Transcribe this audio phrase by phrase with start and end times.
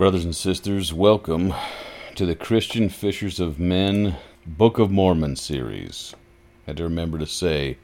[0.00, 1.52] Brothers and sisters, welcome
[2.14, 4.16] to the Christian Fishers of Men
[4.46, 6.14] Book of Mormon series.
[6.66, 7.76] I had to remember to say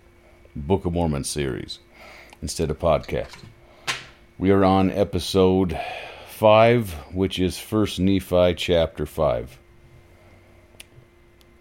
[0.56, 1.80] Book of Mormon series
[2.40, 3.36] instead of podcast.
[4.38, 5.78] We are on episode
[6.28, 9.58] 5, which is 1st Nephi chapter 5.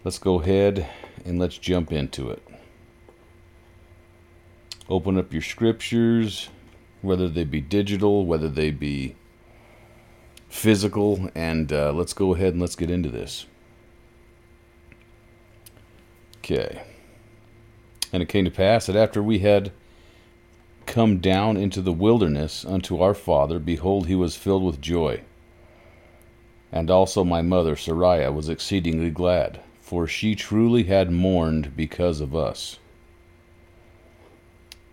[0.04, 0.88] Let's go ahead
[1.26, 2.42] and let's jump into it.
[4.88, 6.48] Open up your scriptures,
[7.02, 9.16] whether they be digital, whether they be
[10.56, 13.46] physical, and uh, let's go ahead and let's get into this.
[16.38, 16.82] Okay.
[18.12, 19.72] And it came to pass that after we had
[20.86, 25.20] come down into the wilderness unto our father, behold, he was filled with joy.
[26.72, 32.34] And also my mother, Sariah, was exceedingly glad, for she truly had mourned because of
[32.34, 32.78] us.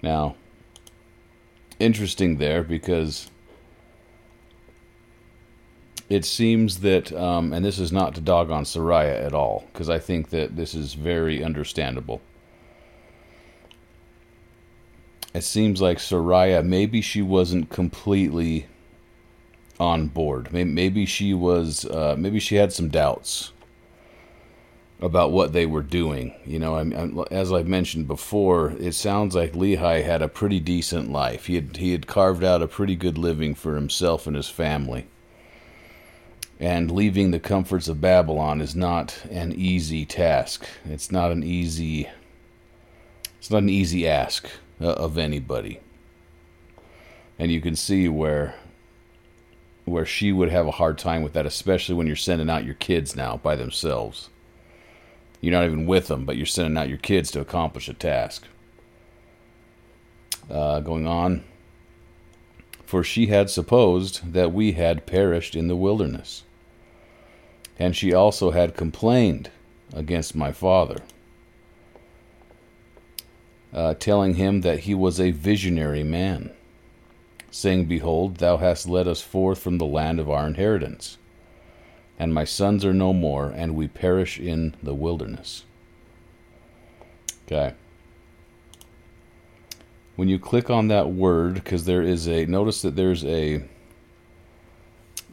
[0.02, 0.36] Now,
[1.80, 3.30] interesting there because
[6.14, 9.90] it seems that, um, and this is not to dog on Sariah at all, because
[9.90, 12.22] I think that this is very understandable.
[15.34, 18.68] It seems like Sariah, maybe she wasn't completely
[19.80, 20.54] on board.
[20.54, 23.52] Maybe she was, uh, maybe she had some doubts
[25.02, 26.36] about what they were doing.
[26.46, 30.60] You know, I, I, as I've mentioned before, it sounds like Lehi had a pretty
[30.60, 31.48] decent life.
[31.48, 35.08] He had he had carved out a pretty good living for himself and his family
[36.64, 40.66] and leaving the comforts of Babylon is not an easy task.
[40.86, 42.08] It's not an easy
[43.38, 45.82] it's not an easy ask uh, of anybody.
[47.38, 48.56] And you can see where
[49.84, 52.76] where she would have a hard time with that, especially when you're sending out your
[52.76, 54.30] kids now by themselves.
[55.42, 58.48] You're not even with them, but you're sending out your kids to accomplish a task.
[60.50, 61.44] Uh, going on.
[62.86, 66.44] For she had supposed that we had perished in the wilderness
[67.78, 69.50] and she also had complained
[69.94, 70.98] against my father,
[73.74, 76.52] uh, telling him that he was a visionary man,
[77.52, 81.18] saying, Behold, thou hast led us forth from the land of our inheritance,
[82.20, 85.64] and my sons are no more, and we perish in the wilderness.
[87.46, 87.74] Okay.
[90.16, 93.64] When you click on that word, because there is a, notice that there's a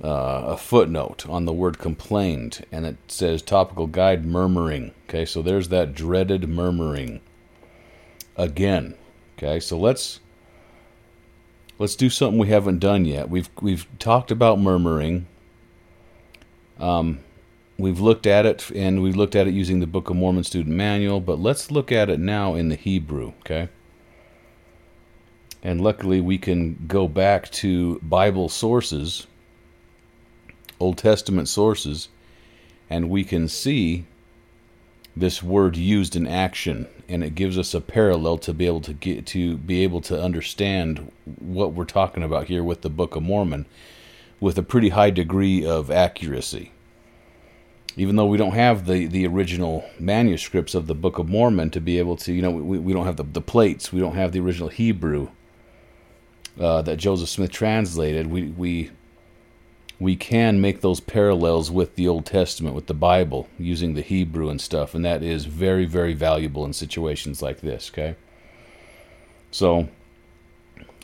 [0.02, 4.92] uh, a footnote on the word complained, and it says topical guide murmuring.
[5.08, 7.20] Okay, so there's that dreaded murmuring
[8.36, 8.94] again.
[9.36, 10.20] Okay, so let's
[11.78, 13.28] let's do something we haven't done yet.
[13.28, 15.26] We've we've talked about murmuring.
[16.78, 17.20] Um,
[17.76, 20.76] we've looked at it, and we've looked at it using the Book of Mormon Student
[20.76, 23.34] Manual, but let's look at it now in the Hebrew.
[23.40, 23.68] Okay.
[25.62, 29.26] And luckily, we can go back to Bible sources
[30.80, 32.08] Old Testament sources,
[32.88, 34.06] and we can see
[35.16, 38.94] this word used in action, and it gives us a parallel to be able to
[38.94, 43.22] get to be able to understand what we're talking about here with the Book of
[43.22, 43.66] Mormon,
[44.40, 46.72] with a pretty high degree of accuracy.
[47.96, 51.80] Even though we don't have the, the original manuscripts of the Book of Mormon to
[51.80, 54.32] be able to, you know, we, we don't have the, the plates, we don't have
[54.32, 55.28] the original Hebrew
[56.58, 58.28] uh, that Joseph Smith translated.
[58.28, 58.90] We, we
[60.00, 64.48] we can make those parallels with the Old Testament, with the Bible, using the Hebrew
[64.48, 67.90] and stuff, and that is very, very valuable in situations like this.
[67.92, 68.16] Okay,
[69.50, 69.88] so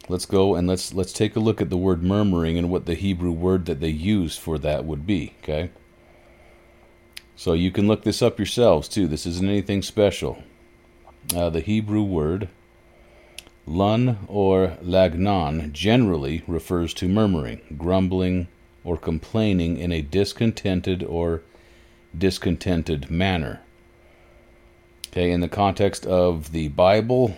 [0.09, 2.95] let's go and let's let's take a look at the word murmuring and what the
[2.95, 5.35] Hebrew word that they use for that would be.
[5.43, 5.71] Okay,
[7.37, 9.07] so you can look this up yourselves too.
[9.07, 10.43] This isn't anything special.
[11.35, 12.49] Uh, the Hebrew word
[13.67, 18.49] lun or lagnon generally refers to murmuring, grumbling
[18.87, 21.43] or complaining in a discontented or
[22.17, 23.61] discontented manner.
[25.09, 27.37] Okay, in the context of the Bible,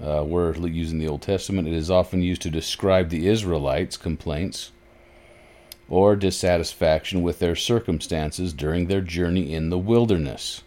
[0.00, 4.70] uh, we're using the Old Testament, it is often used to describe the Israelites' complaints
[5.88, 10.62] or dissatisfaction with their circumstances during their journey in the wilderness.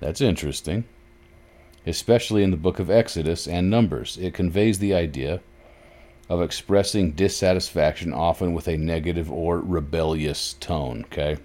[0.00, 0.84] That's interesting.
[1.86, 5.40] Especially in the book of Exodus and Numbers, it conveys the idea
[6.30, 11.04] of expressing dissatisfaction, often with a negative or rebellious tone.
[11.06, 11.36] Okay.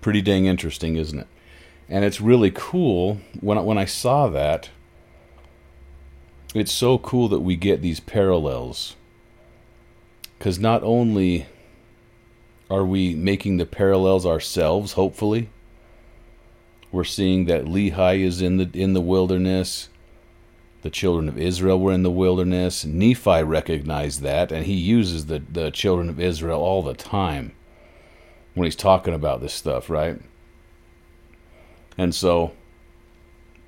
[0.00, 1.26] Pretty dang interesting, isn't it?
[1.86, 4.70] And it's really cool when I, when I saw that.
[6.54, 8.96] It's so cool that we get these parallels.
[10.38, 11.44] Because not only
[12.70, 15.50] are we making the parallels ourselves, hopefully,
[16.90, 19.90] we're seeing that Lehi is in the in the wilderness
[20.86, 22.84] The children of Israel were in the wilderness.
[22.84, 27.50] Nephi recognized that, and he uses the, the children of Israel all the time
[28.54, 30.20] when he's talking about this stuff, right?
[31.98, 32.52] And so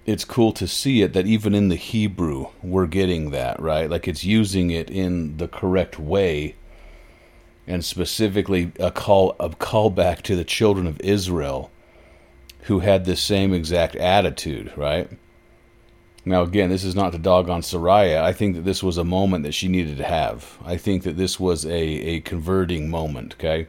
[0.07, 3.91] it's cool to see it that even in the Hebrew we're getting that, right?
[3.91, 6.55] Like it's using it in the correct way
[7.67, 11.73] and specifically a call a callback to the children of Israel
[12.67, 15.11] who had this same exact attitude, right?
[16.25, 18.23] Now again, this is not to dog on Sariah.
[18.23, 20.59] I think that this was a moment that she needed to have.
[20.65, 23.69] I think that this was a, a converting moment, okay?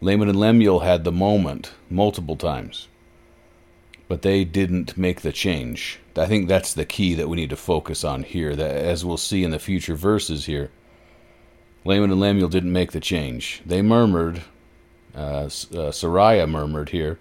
[0.00, 2.88] Laman and Lemuel had the moment multiple times
[4.08, 5.98] but they didn't make the change.
[6.16, 8.54] I think that's the key that we need to focus on here.
[8.54, 10.70] That as we'll see in the future verses here,
[11.84, 13.62] Laman and Lemuel didn't make the change.
[13.66, 14.42] They murmured.
[15.16, 17.20] Uh, uh, murmured here,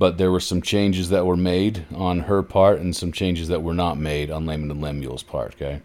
[0.00, 3.62] but there were some changes that were made on her part and some changes that
[3.62, 5.54] were not made on Laman and Lemuel's part.
[5.56, 5.82] Okay,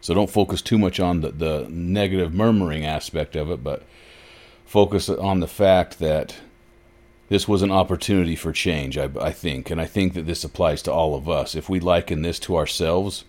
[0.00, 3.82] so don't focus too much on the the negative murmuring aspect of it, but
[4.64, 6.36] focus on the fact that
[7.28, 10.80] this was an opportunity for change, I, I, think, and I think that this applies
[10.82, 11.54] to all of us.
[11.54, 13.24] If we liken this to ourselves,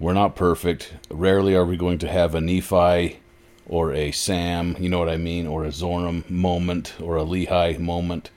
[0.00, 0.94] we're not perfect.
[1.10, 3.18] Rarely are we going to have a Nephi
[3.68, 7.78] or a Sam, you know what I mean, or a Zoram moment or a Lehi
[7.78, 8.30] moment.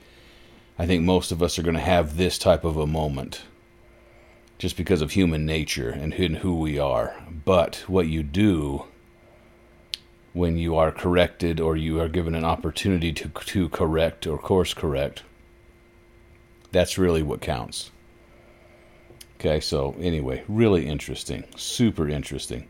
[0.82, 3.44] I think most of us are going to have this type of a moment
[4.58, 7.16] just because of human nature and who we are.
[7.46, 8.86] But what you do
[10.34, 14.74] when you are corrected or you are given an opportunity to, to correct or course
[14.74, 15.22] correct.
[16.72, 17.92] That's really what counts.
[19.36, 22.68] Okay, so anyway, really interesting, super interesting.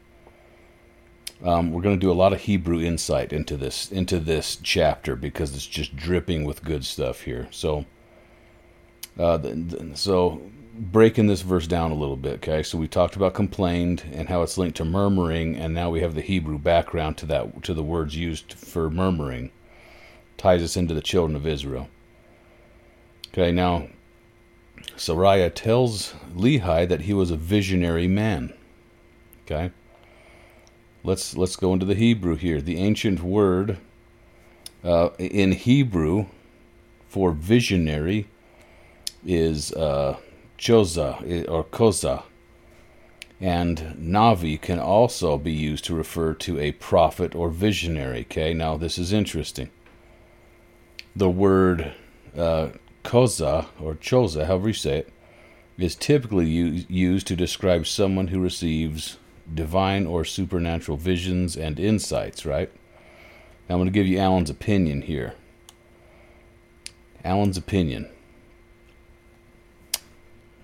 [1.45, 5.15] Um, we're going to do a lot of Hebrew insight into this into this chapter
[5.15, 7.47] because it's just dripping with good stuff here.
[7.51, 7.85] So,
[9.19, 9.39] uh,
[9.93, 10.41] so
[10.73, 12.63] breaking this verse down a little bit, okay?
[12.63, 16.15] So we talked about complained and how it's linked to murmuring, and now we have
[16.15, 19.51] the Hebrew background to that to the words used for murmuring.
[20.37, 21.87] Ties us into the children of Israel.
[23.27, 23.87] Okay, now
[24.97, 28.53] Sariah tells Lehi that he was a visionary man.
[29.45, 29.71] Okay?
[31.03, 32.61] Let's let's go into the Hebrew here.
[32.61, 33.77] The ancient word
[34.83, 36.27] uh, in Hebrew
[37.07, 38.27] for visionary
[39.25, 40.17] is uh,
[40.57, 42.23] Choza or Koza.
[43.39, 48.21] And Navi can also be used to refer to a prophet or visionary.
[48.21, 49.71] Okay, now this is interesting.
[51.15, 51.93] The word
[52.37, 52.69] uh,
[53.03, 55.13] Koza or Choza, however you say it,
[55.77, 59.17] is typically u- used to describe someone who receives
[59.51, 62.71] divine or supernatural visions and insights, right?
[63.67, 65.33] Now I'm going to give you Alan's opinion here.
[67.23, 68.09] Alan's opinion.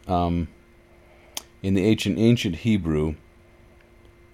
[0.08, 0.48] Um,
[1.62, 3.16] in the ancient ancient Hebrew,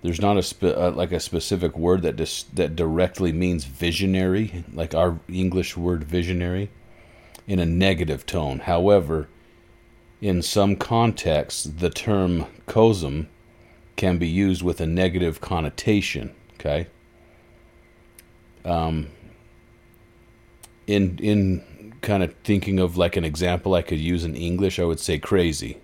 [0.01, 4.65] there's not a spe- uh, like a specific word that dis- that directly means visionary,
[4.73, 6.69] like our English word visionary,
[7.47, 8.59] in a negative tone.
[8.59, 9.29] However,
[10.21, 13.27] in some contexts, the term kozim
[13.95, 16.36] can be used with a negative connotation.
[16.55, 16.88] Okay.
[18.65, 19.07] Um,
[20.88, 21.63] in in
[22.03, 25.17] kind of thinking of like an example I could use in English, I would say
[25.17, 25.77] crazy.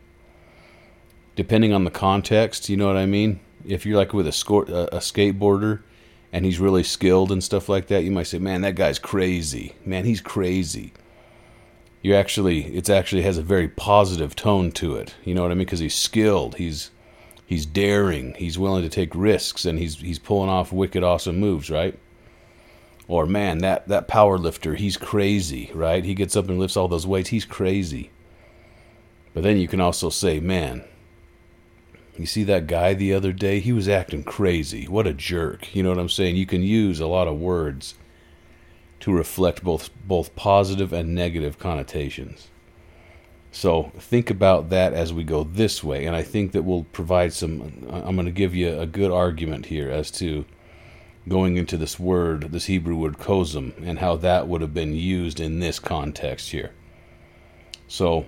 [1.36, 3.40] Depending on the context, you know what I mean?
[3.66, 5.82] If you're like with a, score, a, a skateboarder
[6.32, 9.76] and he's really skilled and stuff like that, you might say, "Man, that guy's crazy.
[9.86, 10.94] Man, he's crazy."
[12.02, 15.16] You actually, it's actually has a very positive tone to it.
[15.26, 15.66] You know what I mean?
[15.66, 16.56] Because he's skilled.
[16.56, 16.92] He's
[17.46, 18.36] he's daring.
[18.36, 21.98] He's willing to take risks, and he's he's pulling off wicked, awesome moves, right?
[23.10, 26.06] Or man, that that power lifter, he's crazy, right?
[26.06, 27.30] He gets up and lifts all those weights.
[27.30, 28.12] He's crazy.
[29.34, 30.84] But then you can also say, man,
[32.16, 33.60] you see that guy the other day?
[33.62, 34.88] He was acting crazy.
[34.88, 35.76] What a jerk.
[35.76, 36.36] You know what I'm saying?
[36.36, 37.96] You can use a lot of words
[39.00, 42.50] to reflect both both positive and negative connotations.
[43.52, 47.34] So think about that as we go this way, and I think that will provide
[47.34, 47.88] some.
[47.90, 50.46] I'm going to give you a good argument here as to
[51.28, 55.40] going into this word, this Hebrew word kozim, and how that would have been used
[55.40, 56.72] in this context here.
[57.88, 58.26] So,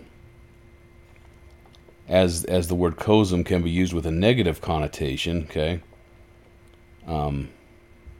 [2.08, 5.82] as as the word kozim can be used with a negative connotation, okay,
[7.08, 7.50] um,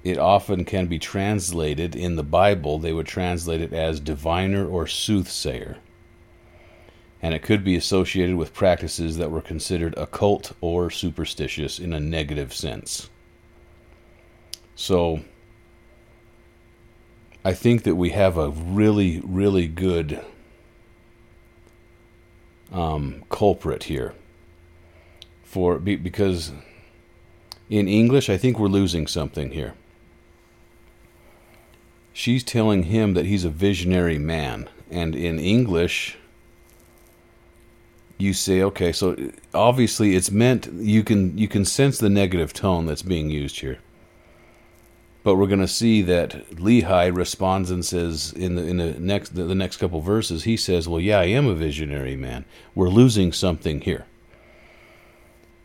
[0.04, 2.80] it often can be translated in the Bible.
[2.80, 5.78] They would translate it as diviner or soothsayer,
[7.22, 12.00] and it could be associated with practices that were considered occult or superstitious in a
[12.00, 13.10] negative sense.
[14.82, 15.20] So
[17.46, 20.26] I think that we have a really, really good
[22.72, 24.16] um, culprit here
[25.44, 26.52] for because
[27.70, 29.76] in English, I think we're losing something here.
[32.12, 36.18] She's telling him that he's a visionary man, and in English,
[38.18, 39.16] you say, okay, so
[39.54, 43.78] obviously it's meant you can you can sense the negative tone that's being used here.
[45.24, 49.36] But we're going to see that Lehi responds and says in the in the next
[49.36, 52.46] the, the next couple verses he says, "Well, yeah, I am a visionary man.
[52.74, 54.06] We're losing something here."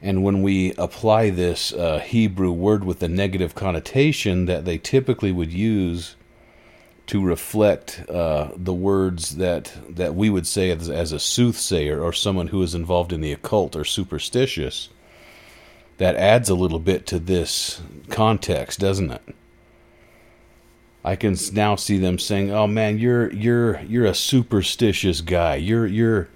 [0.03, 5.33] And when we apply this uh, Hebrew word with the negative connotation that they typically
[5.33, 6.17] would use
[7.07, 12.13] to reflect uh, the words that that we would say as, as a soothsayer or
[12.13, 14.91] someone who is involved in the occult or superstitious,
[15.97, 19.23] that adds a little bit to this context, doesn't it?
[21.07, 25.55] I can now see them saying, "Oh man, you're you're you're a superstitious guy.
[25.55, 26.29] You're you're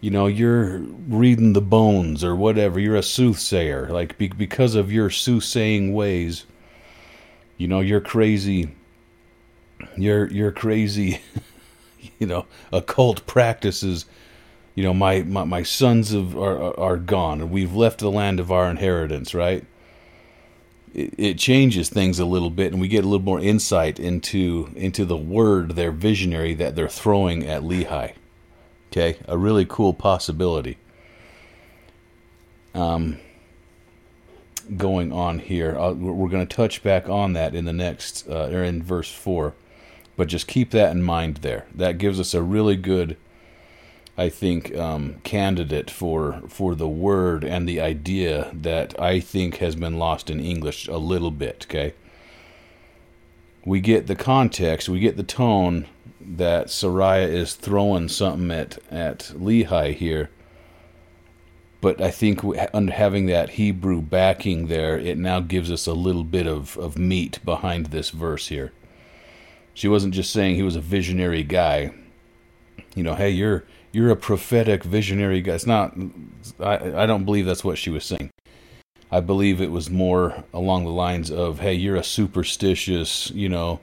[0.00, 2.78] you know, you're reading the bones or whatever.
[2.78, 3.88] You're a soothsayer.
[3.88, 6.46] Like be, because of your soothsaying ways,
[7.56, 8.74] you know, you're crazy.
[9.96, 11.20] You're you're crazy.
[12.18, 14.06] you know, occult practices.
[14.74, 17.50] You know, my my, my sons have, are are gone.
[17.50, 19.64] We've left the land of our inheritance, right?
[20.96, 25.04] It, changes things a little bit, and we get a little more insight into into
[25.04, 28.14] the word, their visionary that they're throwing at Lehi.
[28.90, 30.78] Okay, a really cool possibility.
[32.74, 33.18] Um,
[34.76, 38.48] going on here, uh, we're going to touch back on that in the next uh,
[38.50, 39.54] or in verse four,
[40.16, 41.66] but just keep that in mind there.
[41.74, 43.16] That gives us a really good
[44.18, 49.76] I think, um, candidate for for the word and the idea that I think has
[49.76, 51.66] been lost in English a little bit.
[51.68, 51.94] Okay,
[53.64, 55.86] we get the context, we get the tone
[56.20, 60.30] that Sariah is throwing something at at Lehi here,
[61.82, 62.42] but I think
[62.90, 67.38] having that Hebrew backing there, it now gives us a little bit of of meat
[67.44, 68.72] behind this verse here.
[69.74, 71.92] She wasn't just saying he was a visionary guy.
[72.94, 73.64] You know, hey, you're
[73.96, 75.54] you're a prophetic visionary guy.
[75.54, 75.96] It's not.
[76.60, 78.30] I I don't believe that's what she was saying.
[79.10, 83.80] I believe it was more along the lines of, "Hey, you're a superstitious, you know,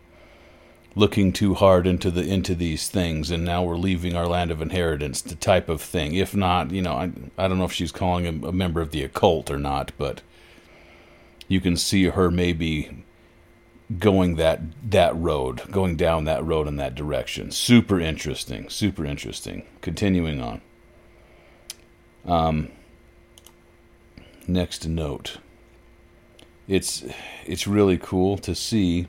[0.96, 4.62] looking too hard into the into these things, and now we're leaving our land of
[4.62, 6.14] inheritance." The type of thing.
[6.14, 8.92] If not, you know, I I don't know if she's calling him a member of
[8.92, 10.22] the occult or not, but
[11.48, 13.04] you can see her maybe
[14.00, 17.52] going that that road, going down that road in that direction.
[17.52, 19.66] Super interesting, super interesting.
[19.82, 20.62] Continuing on.
[22.26, 22.72] Um,
[24.48, 25.38] next note.
[26.68, 27.04] It's
[27.46, 29.08] it's really cool to see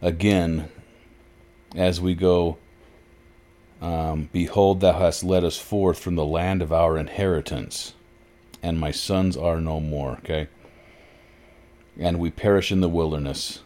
[0.00, 0.70] again
[1.76, 2.56] as we go
[3.82, 7.92] um, behold thou hast led us forth from the land of our inheritance
[8.62, 10.48] and my sons are no more okay
[12.00, 13.60] and we perish in the wilderness.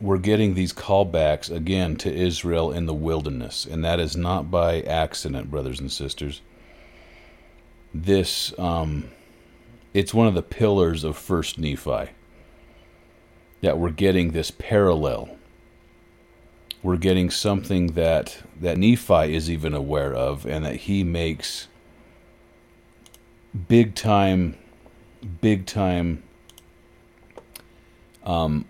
[0.00, 4.80] We're getting these callbacks again to Israel in the wilderness, and that is not by
[4.82, 6.40] accident, brothers and sisters.
[7.92, 9.10] This, um,
[9.92, 12.10] it's one of the pillars of First Nephi
[13.60, 15.36] that we're getting this parallel.
[16.82, 21.66] We're getting something that that Nephi is even aware of, and that he makes
[23.68, 24.56] big time,
[25.40, 26.22] big time
[28.28, 28.66] um,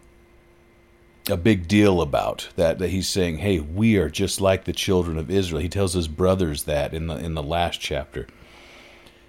[1.29, 5.19] a big deal about that that he's saying hey we are just like the children
[5.19, 5.61] of Israel.
[5.61, 8.27] He tells his brothers that in the in the last chapter.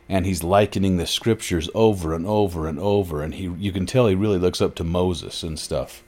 [0.07, 3.21] And he's likening the scriptures over and over and over.
[3.21, 6.03] And he you can tell he really looks up to Moses and stuff.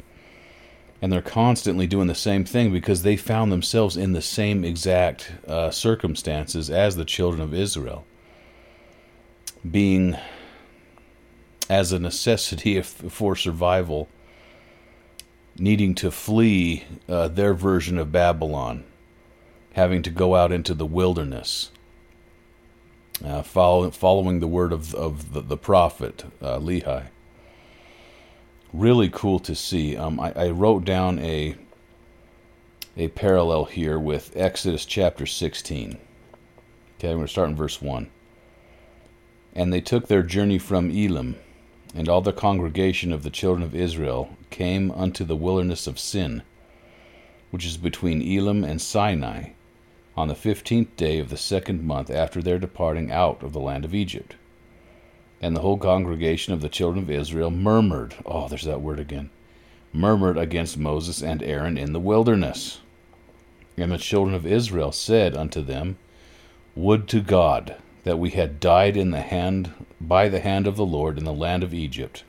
[1.01, 5.32] And they're constantly doing the same thing because they found themselves in the same exact
[5.48, 8.06] uh, circumstances as the children of Israel.
[9.70, 10.16] Being
[11.72, 14.10] as a necessity for survival,
[15.58, 18.84] needing to flee uh, their version of Babylon,
[19.72, 21.72] having to go out into the wilderness,
[23.24, 27.06] uh, follow, following the word of, of the, the prophet uh, Lehi.
[28.74, 29.96] Really cool to see.
[29.96, 31.56] Um, I, I wrote down a
[32.98, 35.98] a parallel here with Exodus chapter 16.
[36.98, 38.10] Okay, I'm going to start in verse 1.
[39.56, 41.38] And they took their journey from Elim
[41.94, 46.44] and all the congregation of the children of Israel came unto the wilderness of Sin,
[47.50, 49.50] which is between Elim and Sinai,
[50.16, 53.86] on the fifteenth day of the second month after their departing out of the land
[53.86, 54.36] of Egypt.
[55.42, 59.30] And the whole congregation of the children of Israel murmured, oh, there's that word again,
[59.92, 62.80] murmured against Moses and Aaron in the wilderness.
[63.78, 65.98] And the children of Israel said unto them,
[66.76, 69.74] Would to God that we had died in the hand
[70.08, 72.24] by the hand of the Lord in the land of Egypt,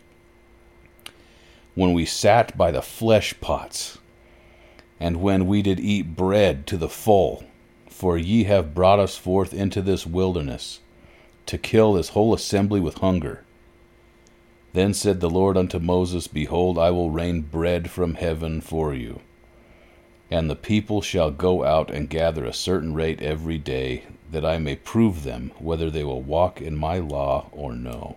[1.74, 3.98] when we sat by the flesh pots,
[5.00, 7.44] and when we did eat bread to the full,
[7.88, 10.80] for ye have brought us forth into this wilderness,
[11.46, 13.44] to kill this whole assembly with hunger.
[14.72, 19.20] Then said the Lord unto Moses, Behold, I will rain bread from heaven for you.
[20.32, 24.56] And the people shall go out and gather a certain rate every day, that I
[24.56, 28.16] may prove them whether they will walk in my law or no.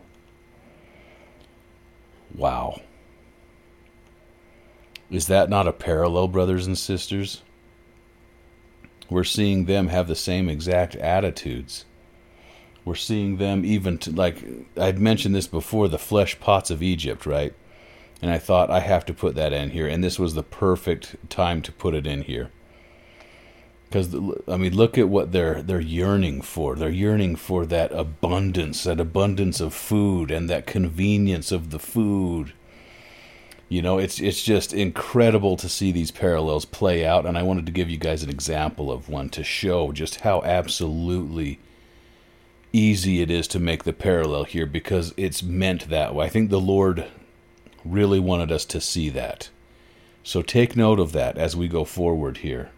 [2.33, 2.79] Wow.
[5.11, 7.41] Is that not a parallel, brothers and sisters?
[9.09, 11.83] We're seeing them have the same exact attitudes.
[12.85, 14.41] We're seeing them even like
[14.79, 17.53] I'd mentioned this before the flesh pots of Egypt, right?
[18.21, 21.15] And I thought I have to put that in here, and this was the perfect
[21.29, 22.49] time to put it in here.
[23.87, 24.15] Because
[24.47, 26.75] I mean, look at what they're they're yearning for.
[26.75, 32.53] They're yearning for that abundance, that abundance of food, and that convenience of the food
[33.67, 37.65] you know, it's it's just incredible to see these parallels play out, and I wanted
[37.65, 41.59] to give you guys an example of one to show just how absolutely
[42.71, 46.25] easy it is to make the parallel here because it's meant that way.
[46.25, 47.07] I think the Lord
[47.85, 49.49] really wanted us to see that.
[50.23, 52.71] So take note of that as we go forward here.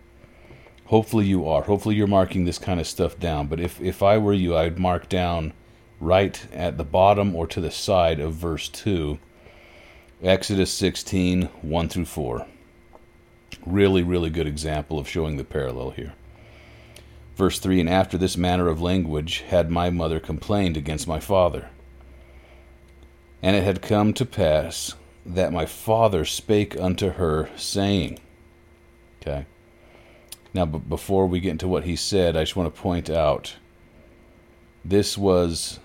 [0.88, 1.64] Hopefully you are.
[1.64, 3.48] Hopefully you're marking this kind of stuff down.
[3.48, 5.54] But if, if I were you, I'd mark down
[6.00, 9.18] right at the bottom or to the side of verse 2
[10.24, 12.48] Exodus 16, 1 through 4.
[13.66, 16.14] Really, really good example of showing the parallel here.
[17.36, 21.70] Verse 3 And after this manner of language had my mother complained against my father.
[23.44, 24.96] And it had come to pass
[25.28, 28.20] that my father spake unto her, saying,
[29.22, 29.46] Okay.
[30.54, 33.58] Now, but before we get into what he said, I just want to point out
[34.86, 35.80] this was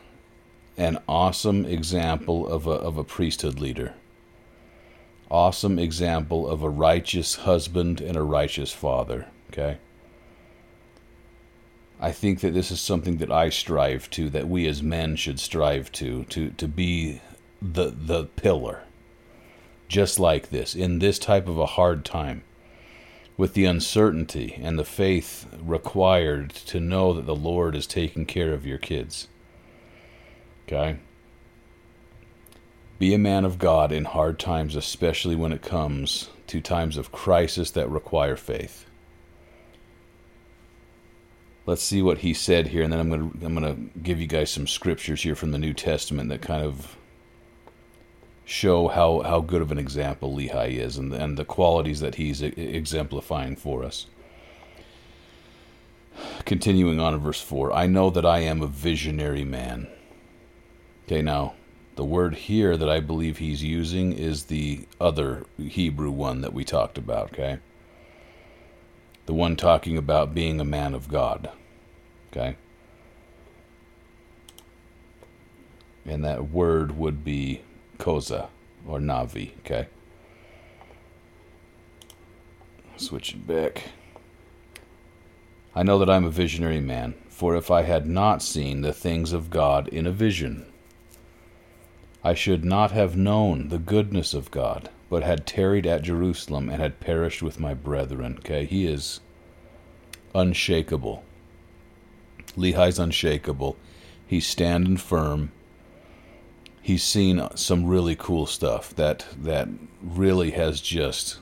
[0.76, 3.94] an awesome example of a, of a priesthood leader
[5.32, 9.26] awesome example of a righteous husband and a righteous father.
[9.50, 9.78] Okay?
[11.98, 15.40] I think that this is something that I strive to, that we as men should
[15.40, 17.22] strive to, to, to be
[17.62, 18.82] the the pillar.
[19.92, 22.44] Just like this, in this type of a hard time,
[23.36, 28.54] with the uncertainty and the faith required to know that the Lord is taking care
[28.54, 29.28] of your kids.
[30.66, 30.96] Okay?
[32.98, 37.12] Be a man of God in hard times, especially when it comes to times of
[37.12, 38.86] crisis that require faith.
[41.66, 44.18] Let's see what he said here, and then I'm going to I'm going to give
[44.18, 46.96] you guys some scriptures here from the New Testament that kind of
[48.44, 52.42] show how, how good of an example Lehi is and, and the qualities that he's
[52.42, 54.06] exemplifying for us.
[56.44, 59.88] Continuing on in verse 4 I know that I am a visionary man.
[61.06, 61.54] Okay, now
[61.96, 66.64] the word here that I believe he's using is the other Hebrew one that we
[66.64, 67.58] talked about, okay?
[69.26, 71.50] The one talking about being a man of God,
[72.30, 72.56] okay?
[76.04, 77.62] And that word would be
[78.02, 78.48] Koza
[78.84, 79.86] or Navi, okay?
[82.96, 83.90] Switch it back.
[85.72, 89.32] I know that I'm a visionary man, for if I had not seen the things
[89.32, 90.66] of God in a vision,
[92.24, 96.82] I should not have known the goodness of God, but had tarried at Jerusalem and
[96.82, 98.36] had perished with my brethren.
[98.40, 99.20] Okay, he is
[100.34, 101.22] unshakable.
[102.56, 103.76] Lehi's unshakable.
[104.26, 105.52] He's standing firm.
[106.82, 109.68] He's seen some really cool stuff that that
[110.02, 111.38] really has just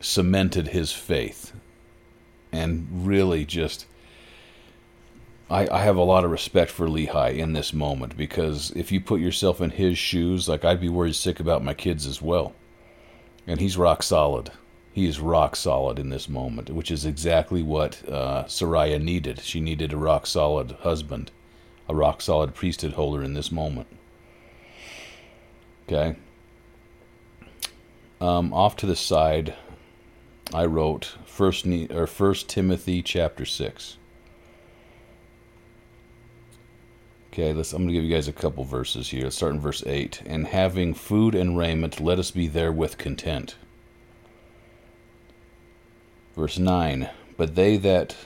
[0.00, 1.52] cemented his faith
[2.52, 3.86] and really just
[5.50, 9.00] I, I have a lot of respect for Lehi in this moment because if you
[9.00, 12.54] put yourself in his shoes, like I'd be worried sick about my kids as well.
[13.46, 14.50] And he's rock solid.
[14.92, 19.40] He is rock solid in this moment, which is exactly what uh, Sariah needed.
[19.40, 21.30] She needed a rock solid husband,
[21.88, 23.88] a rock solid priesthood holder in this moment.
[25.86, 26.16] Okay.
[28.20, 29.54] Um, off to the side,
[30.52, 33.98] I wrote First ne- or First Timothy chapter six.
[37.32, 37.72] Okay, let's.
[37.72, 39.24] I'm to give you guys a couple verses here.
[39.24, 40.22] Let's start in verse eight.
[40.24, 43.56] And having food and raiment, let us be therewith content.
[46.36, 47.10] Verse nine.
[47.36, 48.16] But they that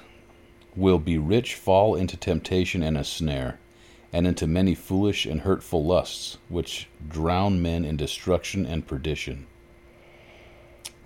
[0.77, 3.59] will be rich fall into temptation and a snare,
[4.13, 9.47] and into many foolish and hurtful lusts, which drown men in destruction and perdition.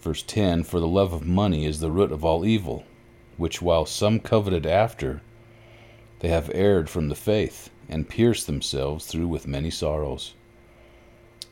[0.01, 2.85] Verse 10 For the love of money is the root of all evil,
[3.37, 5.23] which while some coveted after,
[6.21, 10.35] They have erred from the faith, and pierced themselves through with many sorrows.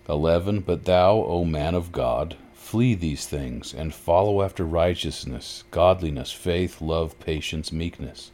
[0.08, 0.60] 11.
[0.60, 6.80] But thou, O man of God, flee these things, and follow after righteousness, godliness, faith,
[6.80, 8.30] love, patience, meekness.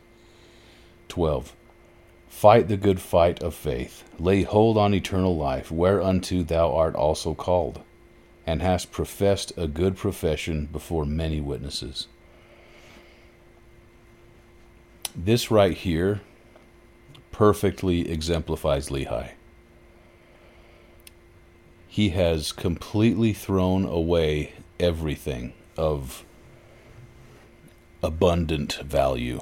[1.09, 1.55] 12.
[2.29, 7.35] Fight the good fight of faith, lay hold on eternal life, whereunto thou art also
[7.35, 7.81] called,
[8.47, 12.09] and hast professed a good profession before many witnesses.
[15.15, 16.21] This right here
[17.33, 19.31] perfectly exemplifies Lehi.
[21.89, 26.25] He has completely thrown away everything of
[28.03, 29.41] abundant value.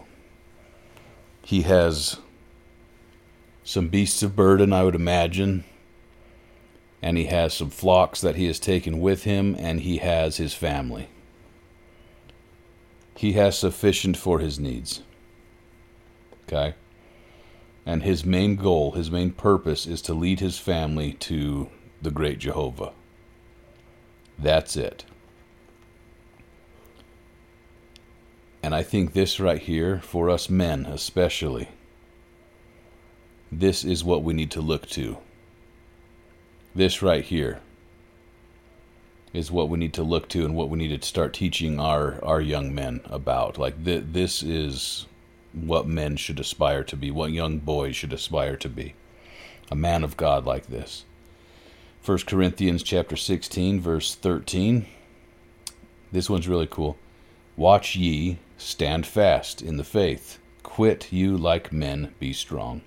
[1.42, 2.20] He has
[3.64, 5.64] some beasts of burden, I would imagine,
[7.00, 10.52] and he has some flocks that he has taken with him, and he has his
[10.52, 11.08] family.
[13.16, 15.02] He has sufficient for his needs.
[16.46, 16.74] Okay?
[17.86, 21.70] And his main goal, his main purpose is to lead his family to
[22.02, 22.92] the great Jehovah.
[24.38, 25.04] That's it.
[28.62, 31.68] And I think this right here, for us men especially,
[33.60, 35.18] this is what we need to look to.
[36.74, 37.60] This right here
[39.32, 42.22] is what we need to look to and what we need to start teaching our,
[42.24, 43.58] our young men about.
[43.58, 45.06] Like, th- this is
[45.52, 48.94] what men should aspire to be, what young boys should aspire to be.
[49.70, 51.04] A man of God like this.
[52.04, 54.86] 1 Corinthians chapter 16 verse 13.
[56.12, 56.96] This one's really cool.
[57.56, 60.38] Watch ye, stand fast in the faith.
[60.62, 62.82] Quit you like men, be strong.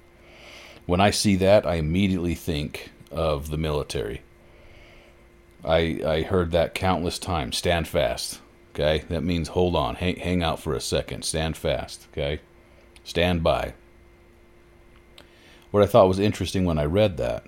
[0.88, 4.23] When I see that, I immediately think of the military.
[5.63, 7.58] I I heard that countless times.
[7.58, 8.39] Stand fast.
[8.73, 9.04] Okay?
[9.10, 9.95] That means hold on.
[9.95, 11.23] Hang, hang out for a second.
[11.23, 12.08] Stand fast.
[12.12, 12.39] Okay?
[13.04, 13.73] Stand by.
[15.71, 17.45] What I thought was interesting when I read that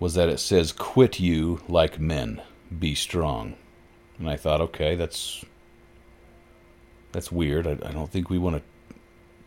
[0.00, 2.40] was that it says, Quit you like men,
[2.78, 3.56] be strong.
[4.18, 5.44] And I thought, okay, that's
[7.12, 7.66] that's weird.
[7.66, 8.62] I, I don't think we want to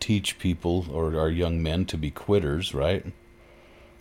[0.01, 3.05] teach people or our young men to be quitters, right?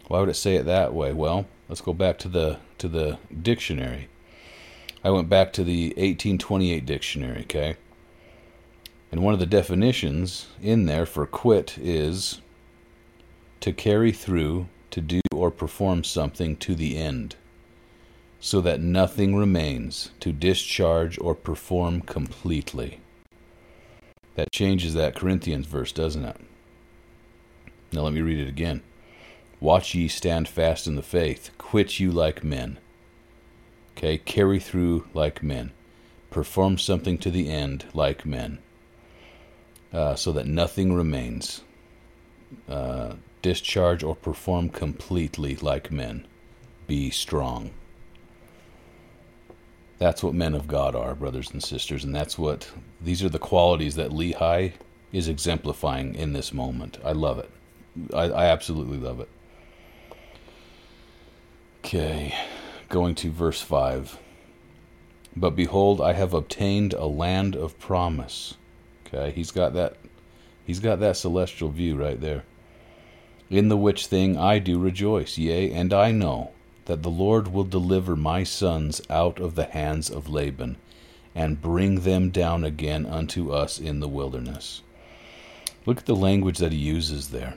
[0.09, 1.13] Why would it say it that way?
[1.13, 4.09] Well, let's go back to the to the dictionary.
[5.05, 7.77] I went back to the 1828 dictionary, okay?
[9.13, 12.41] And one of the definitions in there for quit is
[13.61, 17.37] to carry through, to do or perform something to the end,
[18.41, 23.01] so that nothing remains to discharge or perform completely.
[24.35, 26.37] That changes that Corinthians verse, doesn't it?
[27.93, 28.83] Now let me read it again.
[29.61, 32.79] Watch ye stand fast in the faith, quit you like men.
[33.97, 35.73] Okay, carry through like men,
[36.31, 38.61] perform something to the end like men
[39.93, 41.63] uh, so that nothing remains.
[42.69, 46.27] Uh, discharge or perform completely like men.
[46.87, 47.71] Be strong.
[50.01, 52.69] That's what men of God are, brothers and sisters, and that's what
[53.01, 54.73] these are the qualities that Lehi
[55.13, 56.99] is exemplifying in this moment.
[57.05, 57.51] I love it.
[58.13, 59.29] I, I absolutely love it.
[61.85, 62.35] Okay,
[62.89, 64.19] going to verse 5.
[65.37, 68.55] But behold, I have obtained a land of promise
[69.13, 69.97] Okay, he's got that
[70.65, 72.45] he's got that celestial view right there.
[73.49, 76.53] In the which thing I do rejoice, yea, and I know
[76.91, 80.77] that the Lord will deliver my sons out of the hands of Laban,
[81.37, 84.83] and bring them down again unto us in the wilderness.
[85.87, 87.55] Look at the language that he uses there.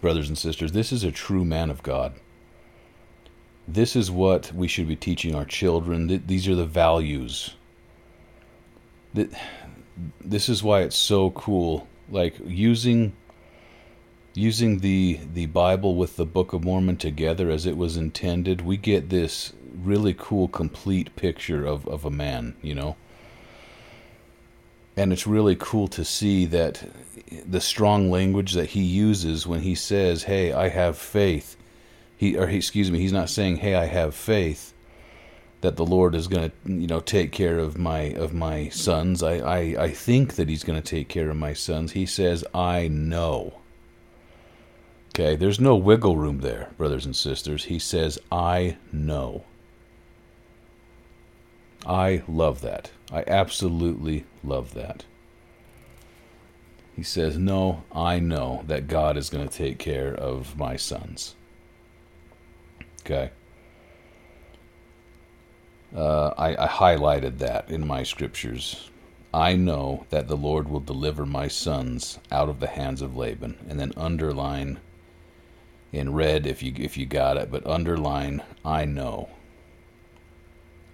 [0.00, 2.14] Brothers and sisters, this is a true man of God.
[3.66, 6.22] This is what we should be teaching our children.
[6.24, 7.56] These are the values.
[9.12, 13.14] This is why it's so cool like using
[14.34, 18.76] using the the bible with the book of mormon together as it was intended we
[18.76, 22.96] get this really cool complete picture of of a man you know
[24.96, 26.82] and it's really cool to see that
[27.48, 31.56] the strong language that he uses when he says hey i have faith
[32.16, 34.72] he or he, excuse me he's not saying hey i have faith
[35.62, 39.22] that the Lord is going to, you know, take care of my of my sons.
[39.22, 41.92] I, I, I think that He's going to take care of my sons.
[41.92, 43.61] He says, I know.
[45.14, 47.64] Okay, there's no wiggle room there, brothers and sisters.
[47.64, 49.44] He says, I know.
[51.84, 52.92] I love that.
[53.12, 55.04] I absolutely love that.
[56.96, 61.34] He says, No, I know that God is going to take care of my sons.
[63.00, 63.32] Okay.
[65.94, 68.88] Uh, I, I, highlighted that in my scriptures.
[69.34, 73.58] I know that the Lord will deliver my sons out of the hands of Laban.
[73.68, 74.80] And then underline
[75.92, 79.28] in red if you if you got it, but underline I know.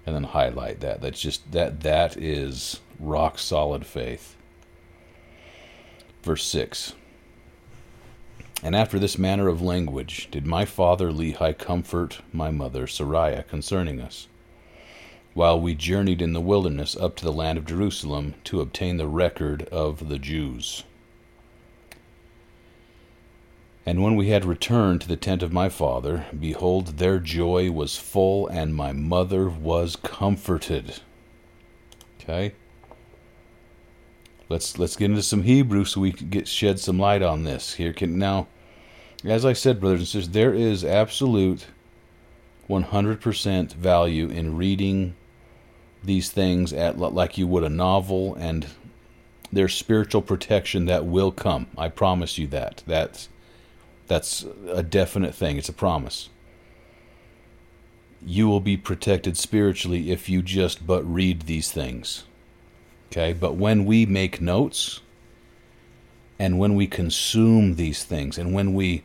[0.04, 1.00] And then highlight that.
[1.00, 4.36] That's just that that is rock solid faith.
[6.22, 6.94] Verse 6.
[8.62, 14.00] And after this manner of language did my father Lehi comfort my mother Sariah concerning
[14.00, 14.26] us
[15.38, 19.06] while we journeyed in the wilderness up to the land of Jerusalem to obtain the
[19.06, 20.82] record of the Jews.
[23.88, 27.96] And when we had returned to the tent of my father, behold, their joy was
[27.96, 31.00] full, and my mother was comforted.
[32.20, 32.52] Okay?
[34.50, 37.72] Let's let's get into some Hebrew so we can get shed some light on this.
[37.72, 38.48] Here can now,
[39.24, 41.64] as I said, brothers and sisters, there is absolute
[42.68, 45.16] 100% value in reading
[46.04, 48.66] these things at like you would a novel and
[49.50, 51.68] there's spiritual protection that will come.
[51.78, 52.82] I promise you that.
[52.86, 53.30] That's
[54.08, 55.56] that's a definite thing.
[55.56, 56.28] It's a promise.
[58.24, 62.24] You will be protected spiritually if you just but read these things.
[63.10, 63.32] Okay?
[63.32, 65.00] But when we make notes
[66.38, 69.04] and when we consume these things and when we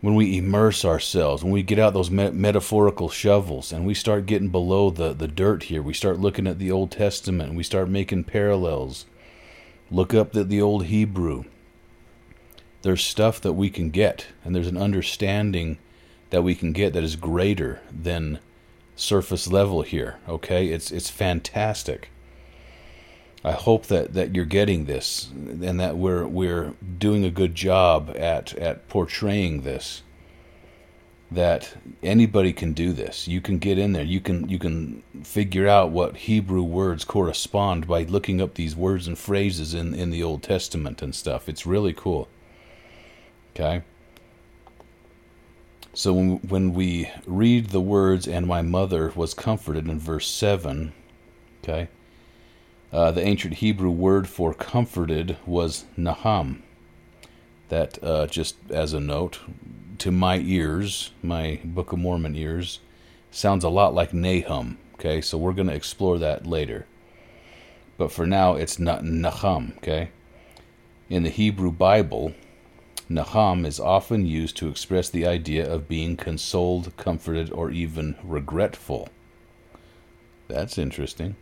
[0.00, 4.24] when we immerse ourselves, when we get out those me- metaphorical shovels and we start
[4.24, 7.62] getting below the, the dirt here, we start looking at the Old Testament and we
[7.62, 9.04] start making parallels.
[9.90, 11.44] Look up the, the Old Hebrew.
[12.82, 15.78] There's stuff that we can get, and there's an understanding
[16.30, 18.38] that we can get that is greater than
[18.96, 20.18] surface level here.
[20.28, 20.68] Okay?
[20.68, 22.10] It's it's fantastic.
[23.42, 28.14] I hope that, that you're getting this and that we're we're doing a good job
[28.16, 30.02] at, at portraying this.
[31.32, 33.28] That anybody can do this.
[33.28, 34.02] You can get in there.
[34.02, 39.06] You can you can figure out what Hebrew words correspond by looking up these words
[39.06, 41.48] and phrases in, in the Old Testament and stuff.
[41.48, 42.28] It's really cool.
[43.54, 43.82] Okay?
[45.92, 50.92] So when, when we read the words, and my mother was comforted in verse 7,
[51.62, 51.88] okay?
[52.92, 56.62] Uh, the ancient Hebrew word for comforted was naham.
[57.68, 59.40] That, uh, just as a note,
[59.98, 62.80] to my ears, my Book of Mormon ears,
[63.30, 64.78] sounds a lot like Nahum.
[64.94, 66.86] Okay, so we're going to explore that later.
[67.96, 69.76] But for now, it's not Naham.
[69.76, 70.10] Okay,
[71.08, 72.34] in the Hebrew Bible,
[73.10, 79.08] Naham is often used to express the idea of being consoled, comforted, or even regretful.
[80.46, 81.34] That's interesting.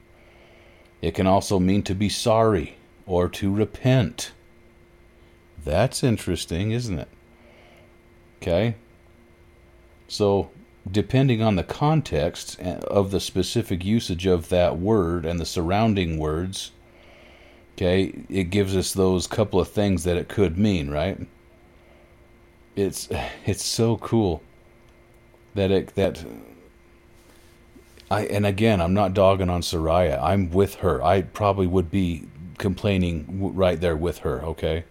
[1.03, 2.77] It can also mean to be sorry
[3.07, 4.33] or to repent.
[5.63, 7.09] That's interesting, isn't it?
[8.41, 8.77] Okay.
[10.09, 10.51] So,
[10.91, 16.73] depending on the context of the specific usage of that word and the surrounding words,
[17.77, 21.27] okay, it gives us those couple of things that it could mean, right?
[22.79, 23.09] It's
[23.45, 24.41] it's so cool
[25.55, 26.25] that it that
[28.11, 30.23] I and again, I'm not dogging on Sariah.
[30.23, 31.03] I'm with her.
[31.03, 34.85] I probably would be complaining right there with her, okay?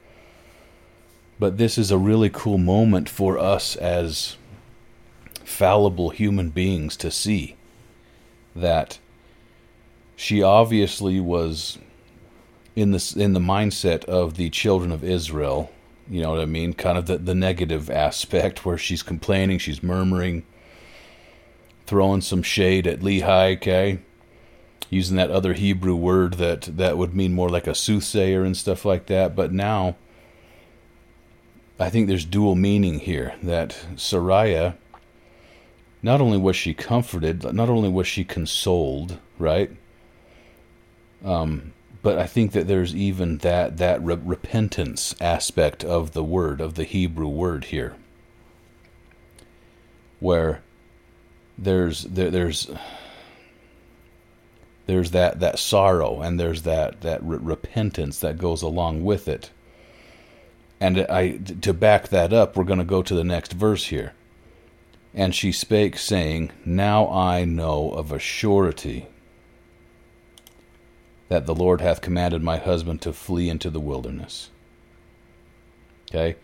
[1.39, 4.37] But this is a really cool moment for us as
[5.45, 7.55] fallible human beings to see
[8.55, 8.99] that
[10.15, 11.77] she obviously was
[12.75, 15.71] in this in the mindset of the children of Israel,
[16.09, 16.73] you know what I mean?
[16.73, 20.45] Kind of the, the negative aspect where she's complaining, she's murmuring,
[21.85, 23.99] throwing some shade at Lehi, okay?
[24.89, 28.85] Using that other Hebrew word that, that would mean more like a soothsayer and stuff
[28.85, 29.35] like that.
[29.35, 29.95] But now,
[31.79, 33.35] I think there's dual meaning here.
[33.43, 34.75] That Sariah,
[36.01, 39.71] not only was she comforted, not only was she consoled, right?
[41.23, 46.61] Um, but I think that there's even that that re- repentance aspect of the word
[46.61, 47.95] of the Hebrew word here,
[50.19, 50.61] where
[51.57, 52.69] there's there, there's
[54.85, 59.51] there's that that sorrow and there's that that re- repentance that goes along with it.
[60.79, 64.13] And I to back that up, we're going to go to the next verse here.
[65.13, 69.07] And she spake, saying, Now I know of a surety
[71.29, 74.49] that the Lord hath commanded my husband to flee into the wilderness.
[76.09, 76.37] Okay?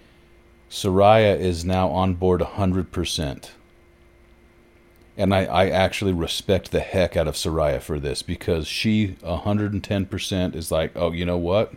[0.70, 3.54] Sariah is now on board a hundred percent
[5.18, 10.56] and I, I actually respect the heck out of Sariah for this because she 110%
[10.56, 11.74] is like, oh, you know what?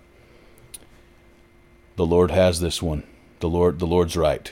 [1.97, 3.05] The Lord has this one.
[3.41, 4.51] The Lord, the Lord's right.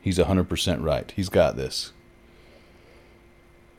[0.00, 1.12] He's 100% right.
[1.14, 1.92] He's got this.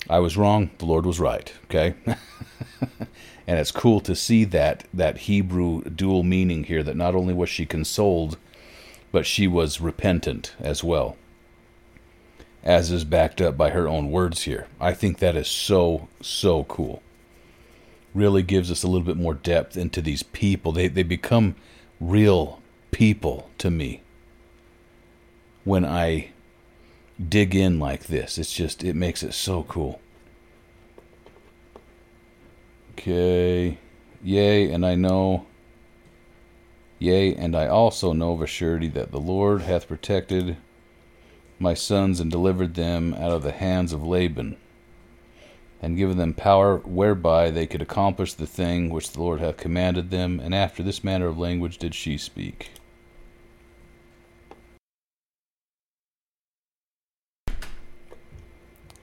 [0.07, 0.69] I was wrong.
[0.77, 1.51] The Lord was right.
[1.65, 1.95] Okay.
[3.49, 7.49] And it's cool to see that that Hebrew dual meaning here that not only was
[7.49, 8.38] she consoled,
[9.12, 11.17] but she was repentant as well.
[12.63, 14.67] As is backed up by her own words here.
[14.79, 17.01] I think that is so, so cool.
[18.13, 20.71] Really gives us a little bit more depth into these people.
[20.71, 21.55] They, they become
[21.99, 24.01] real people to me
[25.63, 26.29] when I
[27.17, 28.38] dig in like this.
[28.38, 30.01] It's just, it makes it so cool.
[32.99, 33.77] Okay.
[34.21, 35.47] Yea, and I know,
[36.99, 40.57] yea, and I also know of a surety that the Lord hath protected
[41.59, 44.57] my sons and delivered them out of the hands of Laban,
[45.81, 50.09] and given them power whereby they could accomplish the thing which the Lord hath commanded
[50.09, 50.41] them.
[50.41, 52.71] And after this manner of language did she speak.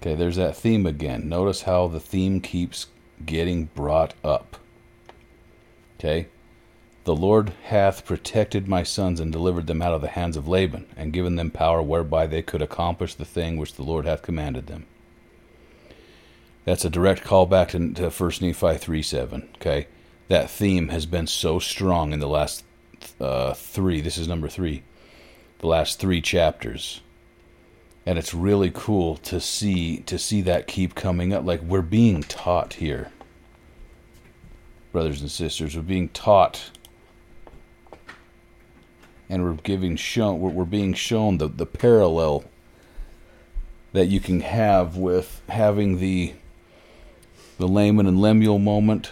[0.02, 1.30] Okay, there's that theme again.
[1.30, 2.88] Notice how the theme keeps
[3.24, 4.56] getting brought up.
[5.98, 6.28] Okay?
[7.04, 10.86] The Lord hath protected my sons and delivered them out of the hands of Laban,
[10.96, 14.66] and given them power whereby they could accomplish the thing which the Lord hath commanded
[14.66, 14.86] them.
[16.64, 19.48] That's a direct callback to, to 1 Nephi 3 7.
[19.56, 19.86] Okay?
[20.28, 22.64] That theme has been so strong in the last
[23.20, 24.00] uh, three.
[24.00, 24.82] This is number three.
[25.60, 27.00] The last three chapters
[28.06, 31.44] and it's really cool to see to see that keep coming up.
[31.44, 33.10] Like we're being taught here
[34.96, 35.76] brothers and sisters.
[35.76, 36.70] We're being taught.
[39.28, 42.44] And we're giving shown we're, being shown the, the parallel
[43.92, 46.32] that you can have with having the
[47.58, 49.10] the Laman and Lemuel moment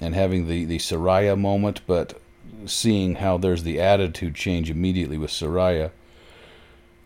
[0.00, 2.20] and having the the Sariah moment but
[2.66, 5.90] seeing how there's the attitude change immediately with Sariah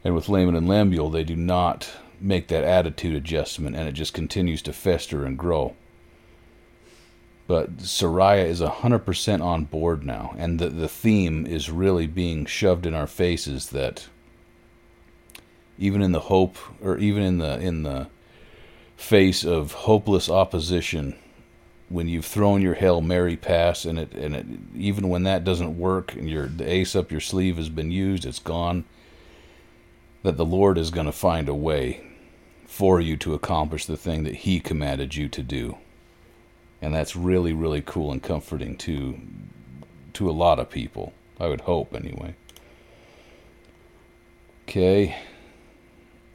[0.06, 1.90] and with Laman and Lemuel, they do not
[2.20, 5.74] make that attitude adjustment, and it just continues to fester and grow.
[7.48, 12.86] But Sariah is 100% on board now, and the, the theme is really being shoved
[12.86, 14.06] in our faces that
[15.76, 18.06] even in the hope, or even in the in the
[18.96, 21.16] face of hopeless opposition,
[21.88, 25.76] when you've thrown your hail mary pass, and it and it even when that doesn't
[25.76, 28.84] work, and your the ace up your sleeve has been used, it's gone
[30.26, 32.04] that the Lord is going to find a way
[32.66, 35.78] for you to accomplish the thing that He commanded you to do.
[36.82, 39.20] And that's really, really cool and comforting to
[40.14, 41.12] to a lot of people.
[41.38, 42.34] I would hope anyway.
[44.64, 45.16] Okay.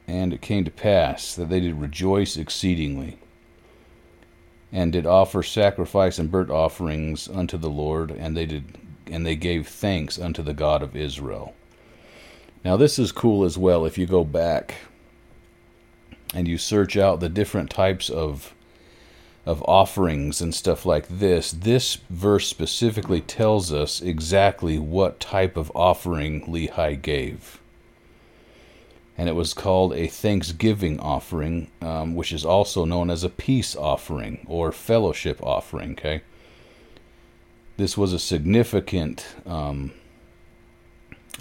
[0.08, 3.18] And it came to pass that they did rejoice exceedingly,
[4.72, 9.36] and did offer sacrifice and burnt offerings unto the Lord, and they did and they
[9.36, 11.54] gave thanks unto the God of Israel.
[12.64, 14.76] Now, this is cool as well if you go back
[16.34, 18.54] and you search out the different types of
[19.44, 21.50] of offerings and stuff like this.
[21.50, 27.60] This verse specifically tells us exactly what type of offering Lehi gave.
[29.18, 33.74] And it was called a thanksgiving offering, um, which is also known as a peace
[33.74, 35.92] offering or fellowship offering.
[35.92, 36.22] Okay,
[37.76, 39.92] this was a significant, um,